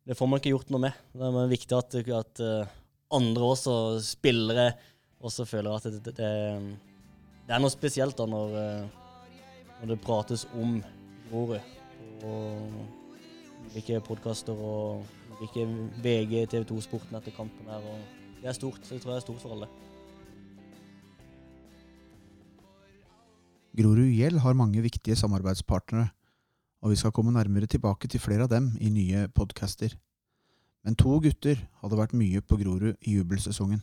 det 0.08 0.16
får 0.16 0.30
man 0.30 0.40
ikke 0.40 0.54
gjort 0.54 0.72
noe 0.72 0.86
med. 0.86 0.96
Det 1.12 1.28
er 1.28 1.52
viktig 1.52 1.76
at, 1.76 1.98
at 2.16 2.42
uh, 2.42 2.74
andre 3.12 3.50
også, 3.54 3.74
spillere, 4.02 4.72
også 5.20 5.46
føler 5.46 5.76
at 5.76 5.84
det, 5.84 6.02
det, 6.04 6.16
det, 6.16 7.54
er 7.54 7.62
noe 7.62 7.72
spesielt 7.72 8.18
da 8.18 8.26
når, 8.28 8.54
uh, 8.56 9.80
når 9.80 9.94
det 9.94 10.02
prates 10.04 10.46
om 10.56 10.80
Grorud. 11.30 11.60
Og 12.26 12.70
ulike 13.66 14.00
podkaster 14.06 14.56
og 14.56 15.04
ulike 15.36 15.66
VG, 16.02 16.46
TV 16.50 16.66
2-sporten 16.68 17.18
etter 17.18 17.34
kampen 17.36 17.68
her. 17.70 17.82
og 17.82 18.42
det 18.42 18.50
er 18.50 18.56
stort. 18.56 18.80
så 18.82 18.94
Jeg 18.94 19.02
tror 19.02 19.12
det 19.12 19.20
er 19.20 19.26
stort 19.26 19.42
for 19.42 19.56
alle. 19.56 19.68
Grorud 23.76 24.08
IL 24.08 24.38
har 24.40 24.56
mange 24.56 24.80
viktige 24.80 25.16
samarbeidspartnere, 25.16 26.08
og 26.82 26.90
vi 26.90 26.96
skal 26.96 27.12
komme 27.12 27.32
nærmere 27.32 27.66
tilbake 27.66 28.08
til 28.08 28.20
flere 28.20 28.46
av 28.46 28.48
dem 28.48 28.70
i 28.80 28.88
nye 28.88 29.26
podcaster. 29.36 29.92
Men 30.86 30.94
to 30.94 31.16
gutter 31.18 31.58
hadde 31.80 31.96
vært 31.98 32.12
mye 32.14 32.38
på 32.46 32.60
Grorud 32.60 32.92
i 33.02 33.16
jubelsesongen. 33.16 33.80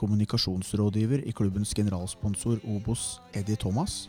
Kommunikasjonsrådgiver 0.00 1.20
i 1.28 1.32
klubbens 1.36 1.74
generalsponsor 1.76 2.62
Obos, 2.72 3.18
Eddie 3.36 3.58
Thomas, 3.60 4.06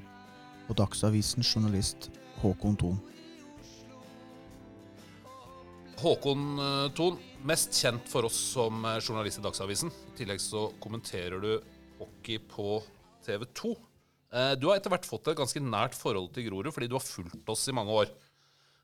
og 0.70 0.78
Dagsavisens 0.80 1.50
journalist 1.52 2.08
Håkon 2.39 2.78
Thon. 2.80 3.02
Håkon 6.00 6.46
eh, 6.63 6.86
Thon, 6.96 7.17
mest 7.50 7.76
kjent 7.76 8.08
for 8.08 8.30
oss 8.30 8.38
som 8.54 8.86
eh, 8.86 9.02
journalist 9.02 9.41
i 9.41 9.43
Dagsavisen. 9.43 9.91
I 9.91 10.15
tillegg 10.22 10.39
så 10.43 10.70
kommenterer 10.80 11.43
du 11.43 11.50
hockey 12.00 12.39
på 12.39 12.78
TV 13.26 13.43
2. 13.52 13.74
Eh, 14.32 14.54
du 14.56 14.70
har 14.70 14.80
etter 14.80 14.96
hvert 14.96 15.10
fått 15.10 15.28
et 15.34 15.41
ganske 15.41 15.63
nært 15.63 15.98
forhold 15.98 16.32
til 16.38 16.48
Grorud 16.48 16.72
fordi 16.72 16.88
du 16.88 16.96
har 16.96 17.04
fulgt 17.04 17.52
oss 17.52 17.67
i 17.67 17.76
mange 17.76 18.00
år. 18.04 18.15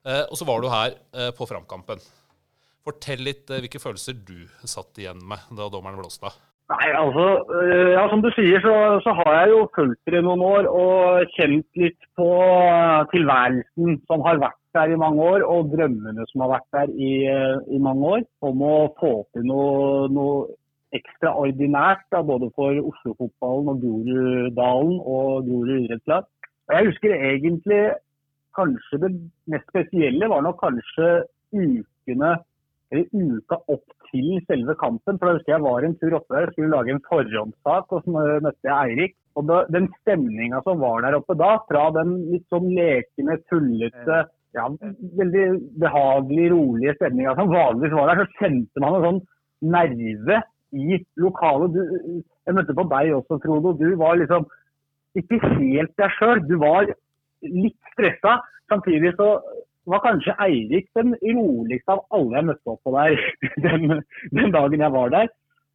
Og 0.03 0.35
så 0.35 0.43
var 0.43 0.59
du 0.59 0.65
her 0.67 0.97
på 1.31 1.45
Framkampen. 1.47 2.01
Fortell 2.83 3.23
litt 3.23 3.51
hvilke 3.51 3.79
følelser 3.79 4.17
du 4.27 4.43
satt 4.67 4.97
igjen 4.99 5.21
med 5.23 5.43
da 5.55 5.69
dommeren 5.71 6.01
blåste 6.01 6.27
av. 6.27 6.39
Nei, 6.71 6.89
altså, 6.95 7.23
ja, 7.91 8.03
Som 8.09 8.23
du 8.23 8.29
sier, 8.33 8.61
så, 8.63 8.73
så 9.03 9.13
har 9.19 9.31
jeg 9.35 9.51
jo 9.51 9.61
fulgt 9.75 9.99
dere 10.07 10.21
i 10.21 10.25
noen 10.25 10.43
år 10.47 10.67
og 10.71 11.33
kjent 11.35 11.79
litt 11.79 12.07
på 12.17 12.27
tilværelsen 13.11 13.97
som 14.07 14.23
har 14.25 14.39
vært 14.41 14.59
der 14.73 14.93
i 14.93 14.97
mange 14.97 15.21
år, 15.21 15.43
og 15.45 15.69
drømmene 15.73 16.25
som 16.31 16.45
har 16.45 16.55
vært 16.55 16.69
der 16.73 16.93
i, 16.97 17.11
i 17.75 17.81
mange 17.83 18.13
år, 18.15 18.23
om 18.47 18.63
å 18.65 18.75
få 18.97 19.11
til 19.35 19.45
noe, 19.49 20.07
noe 20.09 20.47
ekstraordinært 20.97 22.07
da, 22.13 22.23
både 22.25 22.49
for 22.55 22.79
Oslo-fotballen 22.79 23.69
og 23.73 23.83
Groruddalen 23.83 24.97
og 25.01 25.45
Grorud 25.49 25.75
idrettslag. 25.77 26.25
Jeg 26.71 26.89
husker 26.89 27.13
egentlig 27.17 27.83
kanskje 28.57 29.01
det 29.03 29.11
mest 29.51 29.69
spesielle 29.69 30.29
var 30.31 30.43
nok 30.45 30.61
kanskje 30.61 31.11
ukene 31.53 32.35
eller 32.93 33.37
uka 33.39 33.57
opp 33.73 33.97
til 34.11 34.29
selve 34.47 34.75
kampen. 34.79 35.17
For 35.17 35.27
da 35.27 35.35
husker 35.37 35.55
jeg 35.55 35.65
var 35.65 35.87
en 35.87 35.97
tur 36.01 36.15
oppe 36.19 36.37
der, 36.37 36.53
skulle 36.53 36.71
lage 36.75 36.93
en 36.93 37.03
forhåndssak, 37.07 37.91
og 37.91 38.05
så 38.05 38.13
møtte 38.13 38.69
jeg 38.69 38.93
Eirik. 38.93 39.17
Og 39.33 39.47
da, 39.49 39.63
Den 39.73 39.89
stemninga 40.01 40.61
som 40.65 40.81
var 40.83 41.01
der 41.05 41.17
oppe 41.17 41.35
da, 41.39 41.55
fra 41.69 41.87
den 41.95 42.15
litt 42.29 42.45
sånn 42.53 42.69
lekende, 42.77 43.39
tullete 43.49 44.23
ja, 44.53 44.67
veldig 45.17 45.45
behagelig, 45.81 46.49
rolige 46.53 46.93
stemninga 46.99 47.33
som 47.39 47.49
vanligvis 47.49 47.95
var 47.97 48.11
der, 48.11 48.21
så 48.21 48.43
kjente 48.43 48.83
man 48.83 48.97
en 48.99 49.07
sånn 49.07 49.21
nerve 49.73 50.41
i 50.73 50.99
lokalet. 51.21 51.73
Du, 51.73 52.19
jeg 52.45 52.57
møtte 52.57 52.77
på 52.77 52.85
deg 52.91 53.15
også, 53.17 53.39
Frodo. 53.41 53.73
Du 53.79 53.87
var 53.97 54.19
liksom 54.21 54.45
ikke 55.17 55.39
helt 55.57 55.93
deg 55.97 56.17
sjøl. 56.17 56.43
Du 56.49 56.57
var 56.61 56.89
litt 57.41 57.93
stressa. 57.93 58.39
Samtidig 58.71 59.13
så 59.17 59.35
var 59.89 60.03
kanskje 60.03 60.35
Eirik 60.45 60.89
den 60.97 61.15
roligste 61.21 61.95
av 61.95 62.03
alle 62.15 62.39
jeg 62.39 62.49
møtte 62.49 62.73
opp 62.73 62.83
på 62.85 62.93
der 62.95 63.17
den, 63.65 64.03
den 64.31 64.53
dagen 64.55 64.85
jeg 64.85 64.95
var 64.95 65.13
der. 65.13 65.31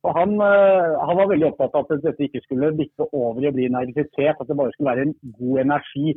Og 0.07 0.15
han, 0.15 0.35
eh, 0.39 0.97
han, 1.03 1.17
var 1.19 1.31
veldig 1.33 1.49
opptatt 1.51 1.75
av 1.75 1.89
at 1.89 2.05
dette 2.05 2.29
ikke 2.29 2.43
skulle 2.45 2.75
bikke 2.79 3.09
over 3.11 3.43
i 3.43 3.51
å 3.51 3.55
bli 3.55 3.67
nervøsitet, 3.75 4.39
at 4.39 4.47
det 4.49 4.57
bare 4.59 4.75
skulle 4.75 4.93
være 4.93 5.07
en 5.09 5.17
god 5.41 5.63
energi. 5.65 6.15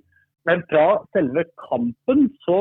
Men 0.50 0.64
fra 0.70 0.86
selve 1.16 1.46
kampen 1.60 2.28
så, 2.46 2.60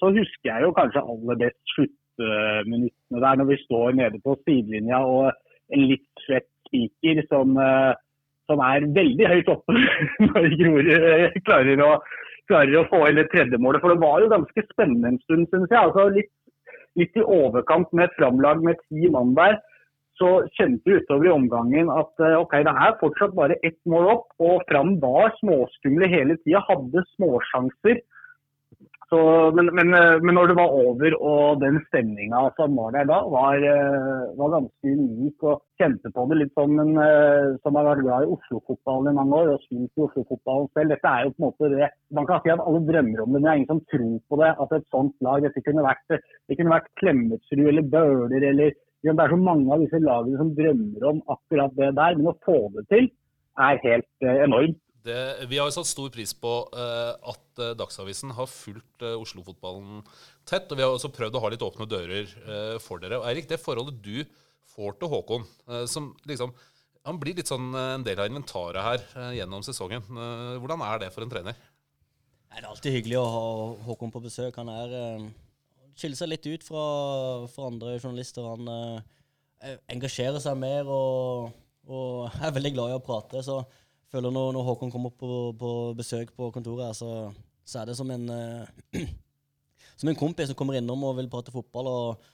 så, 0.00 0.12
husker 0.12 0.50
jeg 0.50 0.66
jo 0.66 0.74
kanskje 0.76 1.04
aller 1.04 1.40
best 1.40 1.74
sluttminuttene 1.74 3.24
der 3.24 3.40
når 3.40 3.50
vi 3.50 3.58
står 3.64 3.98
nede 4.00 4.20
på 4.24 4.36
sidelinja 4.44 5.02
og 5.04 5.32
en 5.74 5.84
litt 5.90 6.24
svett 6.24 6.48
spiker 6.68 7.20
som, 7.28 7.56
eh, 7.60 7.92
som, 8.50 8.60
er 8.60 8.86
veldig 8.96 9.30
høyt 9.30 9.50
oppe 9.52 9.76
når 10.28 10.54
Grorud 10.60 10.92
eh, 10.94 11.42
klarer 11.46 11.80
klarer 12.50 12.80
å 12.80 12.88
få 12.90 13.04
inn 13.08 13.20
det 13.20 13.28
tredje 13.32 13.60
målet. 13.60 13.82
For 13.82 13.94
det 13.94 14.02
var 14.02 14.22
jo 14.22 14.32
ganske 14.32 14.64
spennende 14.70 15.12
en 15.12 15.20
stund, 15.24 15.46
syns 15.50 15.70
jeg. 15.70 15.80
Altså 15.80 16.08
litt, 16.12 16.32
litt, 17.00 17.14
i 17.16 17.24
overkant 17.24 17.92
med 17.96 18.08
et 18.08 18.18
framlag 18.18 18.64
med 18.64 18.80
ti 18.88 19.08
mann 19.12 19.36
der. 19.38 19.60
så 20.14 20.44
kjente 20.54 20.86
vi 20.86 21.00
utover 21.02 21.26
i 21.26 21.30
omgangen 21.34 21.88
at 21.90 22.22
eh, 22.22 22.36
ok, 22.38 22.52
det 22.62 22.70
er 22.70 22.98
fortsatt 23.00 23.32
bare 23.34 23.56
ett 23.66 23.80
mål 23.90 24.12
opp. 24.12 24.28
Og 24.38 24.62
Fram 24.68 24.94
var 25.02 25.32
småskumle 25.40 26.06
hele 26.12 26.36
tida, 26.44 26.62
hadde 26.68 27.02
småsjanser. 27.16 27.98
Så, 29.14 29.20
men, 29.54 29.68
men, 29.78 29.94
eh, 29.94 30.16
men, 30.22 30.34
når 30.34 30.48
det 30.50 30.54
var 30.58 30.72
over 30.74 31.14
og 31.22 31.60
den 31.62 31.76
stemninga 31.86 32.40
som 32.56 32.72
var 32.80 32.94
der 32.96 33.06
da, 33.06 33.20
var, 33.30 33.62
eh, 33.62 34.24
var, 34.40 34.54
ganske 34.56 34.94
unik. 34.94 35.44
Og 35.50 35.60
kjente 35.78 36.10
på 36.14 36.24
det 36.30 36.38
litt 36.40 36.54
som 36.58 36.74
en 36.82 36.92
som 37.62 37.78
har 37.78 37.86
vært 37.90 38.02
glad 38.02 38.24
i 38.24 38.32
Oslo-fotballen 38.34 39.12
i 39.12 39.16
mange 39.18 39.38
år 39.38 39.52
og 39.52 39.62
spilt 39.66 40.00
i 40.00 40.04
Oslo-fotballen 40.08 40.68
selv. 40.74 40.94
Dette 40.94 41.12
er 41.12 41.26
jo 41.26 41.34
på 41.34 41.42
en 41.42 41.46
måte 41.46 41.70
det 41.74 41.90
Man 42.18 42.28
kan 42.30 42.42
si 42.42 42.54
at 42.54 42.62
alle 42.62 42.82
drømmer 42.88 43.22
om 43.22 43.30
det, 43.30 43.34
men 43.34 43.46
det 43.46 43.50
er 43.52 43.60
ingen 43.60 43.70
som 43.70 43.84
tror 43.92 44.14
på 44.30 44.40
det. 44.42 44.50
At 44.64 44.74
et 44.78 44.90
sånt 44.94 45.26
lag 45.26 45.46
dette 45.46 45.64
kunne 45.66 45.86
vært, 45.86 46.18
det 46.48 46.58
kunne 46.58 46.74
vært 46.74 46.92
Klemetsrud 47.02 47.66
eller 47.70 47.90
Bøhler 47.94 48.48
eller 48.50 48.78
det 49.04 49.12
er 49.12 49.34
så 49.34 49.36
mange 49.36 49.68
av 49.68 49.82
disse 49.84 50.00
lagene 50.00 50.40
som 50.40 50.54
drømmer 50.56 51.10
om 51.10 51.18
akkurat 51.34 51.74
det 51.76 51.90
der, 51.98 52.14
men 52.16 52.30
å 52.30 52.38
få 52.46 52.56
det 52.74 52.86
til 52.88 53.10
er 53.60 53.82
helt 53.84 54.24
eh, 54.24 54.40
enormt. 54.46 54.80
Det, 55.04 55.16
vi 55.50 55.58
har 55.60 55.68
jo 55.68 55.74
satt 55.76 55.90
stor 55.90 56.12
pris 56.12 56.32
på 56.40 56.52
uh, 56.72 57.12
at 57.32 57.60
uh, 57.60 57.72
Dagsavisen 57.76 58.32
har 58.36 58.48
fulgt 58.48 59.04
uh, 59.04 59.18
Oslo-fotballen 59.20 60.00
tett. 60.48 60.70
Og 60.70 60.80
vi 60.80 60.86
har 60.86 60.92
også 60.92 61.12
prøvd 61.12 61.36
å 61.36 61.42
ha 61.44 61.50
litt 61.52 61.64
åpne 61.64 61.88
dører 61.88 62.32
for 62.82 63.02
dere. 63.02 63.20
Og 63.20 63.28
Eirik, 63.28 63.50
det 63.50 63.60
forholdet 63.60 64.00
du 64.04 64.24
får 64.74 64.96
til 64.98 65.10
Håkon, 65.12 65.44
som 65.86 66.08
liksom 66.26 66.50
Han 67.04 67.18
blir 67.20 67.36
litt 67.36 67.50
sånn 67.50 67.68
en 67.76 68.02
del 68.02 68.18
av 68.18 68.26
inventaret 68.26 68.80
her 68.82 69.32
gjennom 69.36 69.62
sesongen. 69.62 70.02
hvordan 70.58 70.80
er 70.82 70.98
det 71.02 71.10
for 71.12 71.22
en 71.22 71.30
trener? 71.30 71.54
Det 72.48 72.58
er 72.58 72.66
alltid 72.66 72.96
hyggelig 72.96 73.18
å 73.20 73.28
ha 73.28 73.44
Håkon 73.86 74.10
på 74.10 74.24
besøk. 74.24 74.56
Han 74.56 74.72
er 74.72 75.28
skiller 75.98 76.18
seg 76.18 76.30
litt 76.32 76.46
ut 76.48 76.66
fra, 76.66 76.84
fra 77.50 77.68
andre 77.70 77.96
journalister. 77.98 78.46
Han 78.46 78.70
uh, 78.70 79.76
engasjerer 79.92 80.42
seg 80.42 80.58
mer 80.60 80.90
og, 80.90 81.54
og, 81.86 82.28
er 82.44 82.54
veldig 82.56 82.74
glad 82.76 82.94
i 82.94 82.98
å 82.98 83.04
prate. 83.04 83.42
Så 83.46 83.60
føler 84.14 84.34
når, 84.34 84.52
når 84.56 84.68
Håkon 84.70 84.92
kommer 84.94 85.12
på, 85.18 85.40
på, 85.58 85.72
besøk 85.98 86.32
på 86.38 86.50
kontoret, 86.54 86.96
så, 86.96 87.32
så 87.66 87.82
er 87.82 87.90
det 87.90 87.98
som 87.98 88.10
en, 88.14 88.30
uh, 88.30 89.02
som 89.98 90.10
en 90.10 90.18
kompis 90.18 90.50
som 90.50 90.58
kommer 90.58 90.78
innom 90.78 91.02
og 91.04 91.18
vil 91.18 91.30
prate 91.32 91.54
fotball. 91.54 91.90
og 91.90 92.30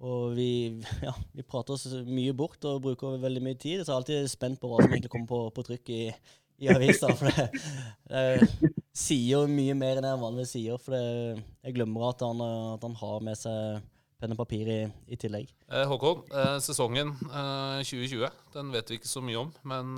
og 0.00 0.32
vi, 0.32 0.80
ja, 1.06 1.12
vi, 1.36 1.44
prater 1.44 1.76
oss 1.76 1.84
mye 2.08 2.32
bort 2.36 2.64
og 2.68 2.80
bruker 2.84 3.20
veldig 3.20 3.42
mye 3.44 3.58
tid. 3.60 3.82
Så 3.82 3.90
jeg 3.90 3.94
er 3.94 3.98
alltid 3.98 4.30
spent 4.32 4.60
på 4.60 4.70
hva 4.70 4.80
som 4.80 4.94
egentlig 4.94 5.12
kommer 5.12 5.28
på, 5.28 5.40
på 5.56 5.64
trykk 5.66 5.92
i, 5.92 6.02
i 6.64 6.70
avisa. 6.72 7.10
For 7.18 7.28
det, 7.28 7.48
det, 8.08 8.70
sier 8.96 9.50
mye 9.50 9.76
mer 9.78 10.00
enn 10.00 10.08
jeg 10.08 10.22
vanligvis 10.22 10.54
sier. 10.56 10.80
For 10.80 10.96
det, 10.96 11.42
jeg 11.66 11.76
glemmer 11.76 12.10
at 12.10 12.24
han, 12.24 12.40
at 12.76 12.86
han, 12.86 12.96
har 13.02 13.26
med 13.28 13.38
seg 13.38 13.84
penn 14.20 14.34
og 14.34 14.40
papir 14.40 14.68
i, 14.68 14.80
i 15.08 15.20
tillegg. 15.20 15.52
Eh, 15.68 15.84
Håkon, 15.88 16.24
eh, 16.32 16.56
sesongen 16.64 17.14
eh, 17.28 17.84
2020 17.84 18.26
den 18.56 18.72
vet 18.74 18.90
vi 18.90 19.00
ikke 19.00 19.08
så 19.08 19.22
mye 19.24 19.44
om. 19.46 19.52
Men 19.68 19.94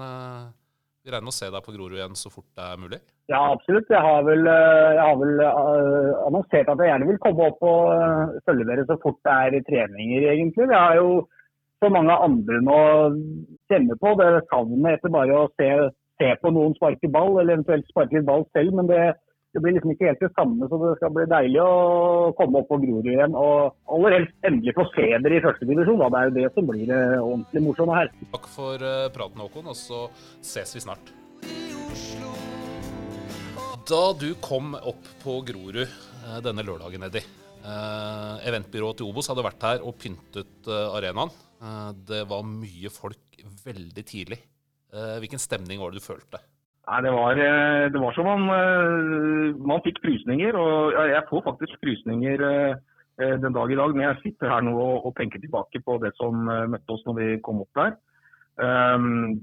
vi 1.02 1.10
regner 1.10 1.26
med 1.26 1.34
å 1.34 1.36
se 1.36 1.48
deg 1.50 1.64
på 1.66 1.74
Grorud 1.74 1.98
igjen 1.98 2.18
så 2.18 2.30
fort 2.30 2.48
det 2.54 2.66
er 2.66 2.80
mulig? 2.80 2.98
Ja, 3.30 3.40
absolutt. 3.50 3.88
Jeg 3.90 4.02
har 4.02 4.26
vel, 4.26 4.46
eh, 4.46 4.90
jeg 4.96 5.02
har 5.02 5.16
vel 5.18 5.40
uh, 5.42 6.10
annonsert 6.28 6.70
at 6.70 6.82
jeg 6.82 6.92
gjerne 6.92 7.08
vil 7.08 7.22
komme 7.22 7.48
opp 7.48 7.64
og 7.66 7.88
uh, 7.90 8.36
følge 8.46 8.68
dere 8.68 8.84
så 8.86 8.98
fort 9.02 9.18
det 9.26 9.38
er 9.58 9.66
treninger, 9.66 10.28
egentlig. 10.34 10.68
Vi 10.70 10.78
har 10.78 11.00
jo 11.00 11.24
så 11.82 11.90
mange 11.90 12.14
andre 12.14 12.60
nå 12.62 12.78
kjenne 13.72 13.98
på 13.98 14.14
det 14.20 14.30
savnet 14.52 15.00
etter 15.00 15.14
bare 15.16 15.40
å 15.40 15.50
se 15.58 15.72
se 16.22 16.30
på 16.42 16.52
noen 16.54 16.74
sparke 16.78 17.10
ball, 17.10 17.36
eller 17.40 17.56
eventuelt 17.56 17.88
sparke 17.90 18.22
ball 18.26 18.46
selv. 18.56 18.74
Men 18.78 18.90
det, 18.90 19.02
det, 19.52 19.60
blir 19.62 19.74
liksom 19.76 19.92
ikke 19.94 20.08
helt 20.08 20.22
det 20.22 20.30
samme, 20.36 20.68
så 20.68 20.78
det 20.82 20.92
skal 20.98 21.12
bli 21.14 21.24
deilig 21.30 21.60
å 21.62 22.32
komme 22.38 22.60
opp 22.62 22.70
på 22.70 22.78
Grorud 22.82 23.08
igjen. 23.08 23.36
Og 23.38 23.94
aller 23.96 24.16
helst 24.18 24.48
endelig 24.48 24.74
få 24.76 24.86
se 24.92 25.08
dere 25.12 25.38
i 25.38 25.42
førstedivisjon. 25.44 26.02
Det 26.02 26.20
er 26.20 26.28
jo 26.28 26.36
det 26.38 26.46
som 26.54 26.68
blir 26.70 26.84
det 26.90 27.00
ordentlig 27.18 27.64
morsomme 27.66 27.98
her. 27.98 28.12
Takk 28.34 28.48
for 28.52 28.86
uh, 28.86 29.08
praten, 29.14 29.44
Håkon, 29.44 29.70
og 29.72 29.78
så 29.78 30.06
ses 30.44 30.76
vi 30.76 30.84
snart. 30.84 31.12
Da 33.88 34.02
du 34.18 34.30
kom 34.44 34.76
opp 34.78 35.10
på 35.24 35.40
Grorud 35.48 35.84
uh, 35.84 36.38
denne 36.44 36.66
lørdagen, 36.66 37.08
Eddie. 37.08 37.26
Eventbyrået 37.62 38.98
til 38.98 39.06
Obos 39.06 39.28
hadde 39.30 39.44
vært 39.46 39.62
her 39.62 39.84
og 39.86 39.94
pyntet 40.02 40.66
arenaen. 40.66 41.30
Det 42.08 42.24
var 42.26 42.42
mye 42.42 42.90
folk 42.90 43.44
veldig 43.62 44.02
tidlig. 44.02 44.40
Eh, 44.92 45.18
hvilken 45.24 45.40
stemning 45.40 45.80
var 45.80 45.92
det 45.92 46.02
du 46.02 46.04
følte? 46.04 46.40
Nei, 46.82 46.98
det, 47.04 47.12
var, 47.14 47.38
eh, 47.38 47.84
det 47.94 48.00
var 48.02 48.14
som 48.16 48.26
om 48.26 48.48
eh, 48.50 49.58
man 49.70 49.82
fikk 49.84 50.00
frysninger. 50.02 50.56
Og 50.58 50.96
jeg 51.12 51.28
får 51.28 51.44
faktisk 51.46 51.78
frysninger 51.82 52.42
den 53.22 53.54
dag 53.54 53.70
i 53.70 53.76
dag 53.76 53.92
når 53.92 54.02
jeg 54.06 54.20
sitter 54.22 54.50
her 54.50 54.62
nå 54.64 54.72
og 54.74 55.12
tenker 55.14 55.38
tilbake 55.38 55.82
på 55.84 55.98
det 56.02 56.10
som 56.16 56.46
møtte 56.72 56.94
oss 56.94 57.04
når 57.06 57.18
vi 57.18 57.26
kom 57.44 57.60
opp 57.62 57.76
der. 57.76 57.92
Ehm, 58.64 59.36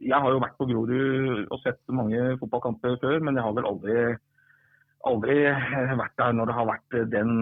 jeg 0.00 0.16
har 0.16 0.32
jo 0.32 0.40
vært 0.42 0.56
på 0.58 0.66
Grorud 0.70 1.44
og 1.44 1.60
sett 1.60 1.78
mange 1.92 2.38
fotballkamper 2.40 2.96
før, 3.04 3.20
men 3.20 3.36
jeg 3.36 3.44
har 3.44 3.54
vel 3.58 3.68
aldri, 3.68 3.98
aldri 5.12 5.36
vært 6.00 6.16
der 6.18 6.34
når 6.38 6.50
det 6.50 6.56
har 6.56 6.70
vært 6.72 6.98
den 7.12 7.36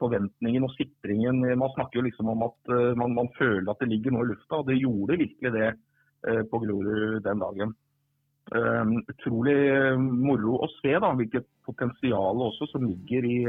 forventningen 0.00 0.68
og 0.70 0.72
sikringen. 0.78 1.42
Man 1.50 1.74
snakker 1.74 1.98
jo 1.98 2.06
liksom 2.06 2.30
om 2.32 2.46
at 2.46 2.72
man, 3.02 3.18
man 3.18 3.28
føler 3.36 3.68
at 3.74 3.82
det 3.82 3.90
ligger 3.90 4.14
noe 4.14 4.24
i 4.24 4.30
lufta, 4.30 4.62
og 4.62 4.70
det 4.70 4.80
gjorde 4.80 5.20
virkelig 5.26 5.54
det 5.58 5.72
Eh, 6.26 6.42
på 6.50 6.58
Grorud 6.58 7.22
den 7.22 7.38
dagen. 7.38 7.74
Um, 8.48 8.94
utrolig 9.12 9.56
eh, 9.68 9.98
moro 10.00 10.54
å 10.64 10.68
se 10.78 10.94
da, 10.96 11.10
hvilket 11.18 11.44
potensial 11.68 12.40
også 12.46 12.70
som 12.70 12.86
ligger 12.86 13.26
i, 13.28 13.40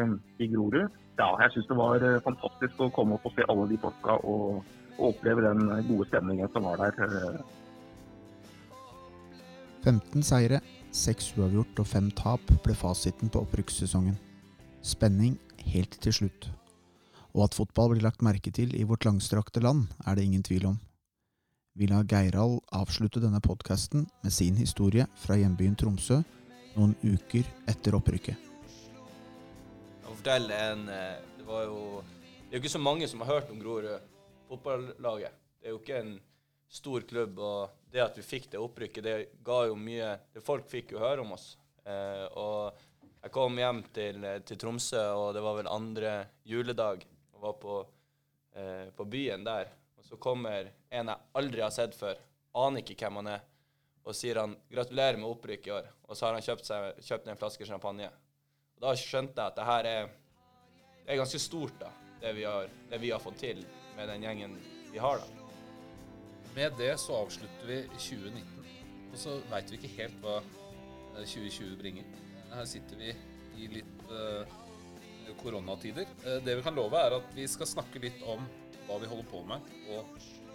i 0.43 0.49
Grorud. 0.51 0.89
Ja, 1.19 1.29
jeg 1.45 1.53
syns 1.53 1.69
det 1.69 1.77
var 1.79 2.03
fantastisk 2.25 2.81
å 2.83 2.89
komme 2.95 3.15
opp 3.15 3.27
og 3.29 3.35
se 3.35 3.47
alle 3.47 3.67
de 3.69 3.77
folka 3.79 4.17
og, 4.27 4.59
og 4.97 5.05
oppleve 5.13 5.45
den 5.45 5.63
gode 5.87 6.07
stemningen 6.09 6.51
som 6.51 6.67
var 6.67 6.83
der. 6.83 7.39
15 9.87 10.27
seire, 10.27 10.59
6 10.91 11.31
uavgjort 11.39 11.79
og 11.79 11.87
5 11.87 12.11
tap 12.19 12.53
ble 12.65 12.75
fasiten 12.75 13.31
på 13.31 13.45
opprykkssesongen. 13.47 14.19
Spenning 14.83 15.39
helt 15.71 15.95
til 16.03 16.15
slutt. 16.21 16.51
Og 17.35 17.47
at 17.47 17.55
fotball 17.55 17.93
blir 17.93 18.03
lagt 18.03 18.23
merke 18.25 18.51
til 18.51 18.75
i 18.75 18.83
vårt 18.87 19.07
langstrakte 19.07 19.63
land, 19.63 19.87
er 20.07 20.19
det 20.19 20.27
ingen 20.27 20.43
tvil 20.43 20.71
om 20.73 20.79
vi 21.79 21.87
lar 21.87 22.03
Geirald 22.03 22.59
avslutte 22.75 23.21
denne 23.23 23.39
podkasten 23.39 24.01
med 24.21 24.33
sin 24.35 24.57
historie 24.59 25.05
fra 25.15 25.37
hjembyen 25.39 25.77
Tromsø 25.79 26.17
noen 26.73 26.91
uker 27.07 27.45
etter 27.71 27.95
opprykket. 27.95 28.35
Jeg 30.01 30.07
fortelle 30.09 30.57
en 30.73 30.81
eh, 30.91 31.21
Det 31.37 31.45
var 31.47 31.69
jo 31.69 32.01
Det 32.01 32.49
er 32.49 32.57
jo 32.57 32.59
ikke 32.59 32.73
så 32.73 32.81
mange 32.83 33.07
som 33.07 33.23
har 33.23 33.31
hørt 33.31 33.53
om 33.53 33.61
Grorud 33.61 34.09
fotballaget. 34.49 35.37
Det 35.55 35.69
er 35.69 35.71
jo 35.71 35.79
ikke 35.79 36.01
en 36.01 36.11
stor 36.67 37.05
klubb. 37.07 37.39
Og 37.39 37.77
det 37.93 38.03
at 38.03 38.19
vi 38.19 38.25
fikk 38.27 38.49
det 38.51 38.59
opprykket, 38.59 39.03
det 39.07 39.15
ga 39.45 39.61
jo 39.69 39.77
mye 39.79 40.17
det 40.33 40.43
Folk 40.43 40.67
fikk 40.67 40.91
jo 40.97 40.99
høre 40.99 41.23
om 41.23 41.31
oss. 41.37 41.53
Eh, 41.87 42.25
og 42.35 42.75
jeg 43.23 43.31
kom 43.31 43.55
hjem 43.55 43.85
til, 43.95 44.27
til, 44.43 44.59
Tromsø, 44.59 45.05
og 45.15 45.31
det 45.37 45.45
var 45.47 45.55
vel 45.61 45.71
andre 45.71 46.11
juledag, 46.43 47.07
og 47.37 47.47
var 47.47 47.55
på, 47.63 47.79
eh, 48.59 48.91
på 48.91 49.07
byen 49.07 49.47
der 49.47 49.71
Og 49.95 50.03
så 50.03 50.19
kommer 50.19 50.73
en 50.89 51.11
jeg 51.11 51.31
aldri 51.41 51.63
har 51.63 51.73
sett 51.73 51.95
før, 51.97 52.19
aner 52.57 52.81
ikke 52.81 52.97
hvem 53.03 53.21
han 53.21 53.33
er, 53.35 53.45
og 54.05 54.15
sier 54.17 54.39
han 54.41 54.55
'gratulerer 54.71 55.17
med 55.17 55.29
opprykk 55.29 55.67
i 55.67 55.73
år', 55.75 55.89
og 56.07 56.17
så 56.17 56.25
har 56.25 56.37
han 56.37 56.45
kjøpt, 56.45 56.65
seg, 56.65 57.01
kjøpt 57.05 57.27
en 57.27 57.37
flaske 57.37 57.65
champagne. 57.65 58.09
Og 58.75 58.81
Da 58.81 58.95
skjønte 58.95 59.37
jeg 59.37 59.51
at 59.51 59.55
det 59.55 59.65
her 59.65 59.85
er, 59.85 60.07
det 61.05 61.13
er 61.13 61.21
ganske 61.21 61.39
stort, 61.39 61.75
da, 61.79 61.91
det 62.21 62.35
vi, 62.35 62.43
har, 62.43 62.69
det 62.89 63.01
vi 63.01 63.11
har 63.11 63.19
fått 63.19 63.37
til 63.37 63.65
med 63.97 64.07
den 64.07 64.23
gjengen 64.23 64.55
vi 64.91 64.97
har, 64.97 65.19
da. 65.19 65.27
Med 66.55 66.73
det 66.79 66.95
så 66.99 67.19
avslutter 67.21 67.67
vi 67.67 67.83
2019, 67.93 68.65
og 69.11 69.17
så 69.17 69.35
veit 69.51 69.69
vi 69.69 69.77
ikke 69.77 69.95
helt 69.99 70.17
hva 70.23 70.39
2020 71.19 71.77
bringer. 71.77 72.05
Her 72.53 72.65
sitter 72.65 72.97
vi 72.97 73.13
i 73.59 73.67
litt 73.67 74.03
uh, 74.09 74.47
koronatider. 75.41 76.07
Uh, 76.25 76.39
det 76.43 76.55
vi 76.57 76.65
kan 76.65 76.75
love, 76.75 76.97
er 76.97 77.19
at 77.19 77.35
vi 77.35 77.45
skal 77.47 77.69
snakke 77.69 78.01
litt 78.01 78.23
om 78.25 78.41
hva 78.87 78.97
vi 79.01 79.09
holder 79.11 79.27
på 79.29 79.43
med, 79.45 79.69
og 79.93 80.48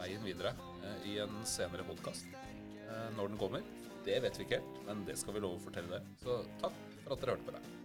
veien 0.00 0.24
videre 0.24 0.54
eh, 0.84 1.10
i 1.12 1.18
en 1.24 1.42
senere 1.48 1.84
podkast. 1.88 2.30
Eh, 2.32 3.08
når 3.16 3.32
den 3.32 3.40
kommer, 3.40 3.66
det 4.06 4.20
vet 4.24 4.38
vi 4.38 4.46
ikke 4.46 4.60
helt, 4.60 4.80
men 4.88 5.04
det 5.08 5.18
skal 5.20 5.36
vi 5.36 5.44
love 5.44 5.60
å 5.60 5.64
fortelle 5.66 5.92
dere. 5.92 6.16
Så 6.22 6.40
takk 6.62 6.80
for 7.04 7.16
at 7.16 7.22
dere 7.24 7.36
hørte 7.36 7.48
på 7.50 7.56
det. 7.56 7.79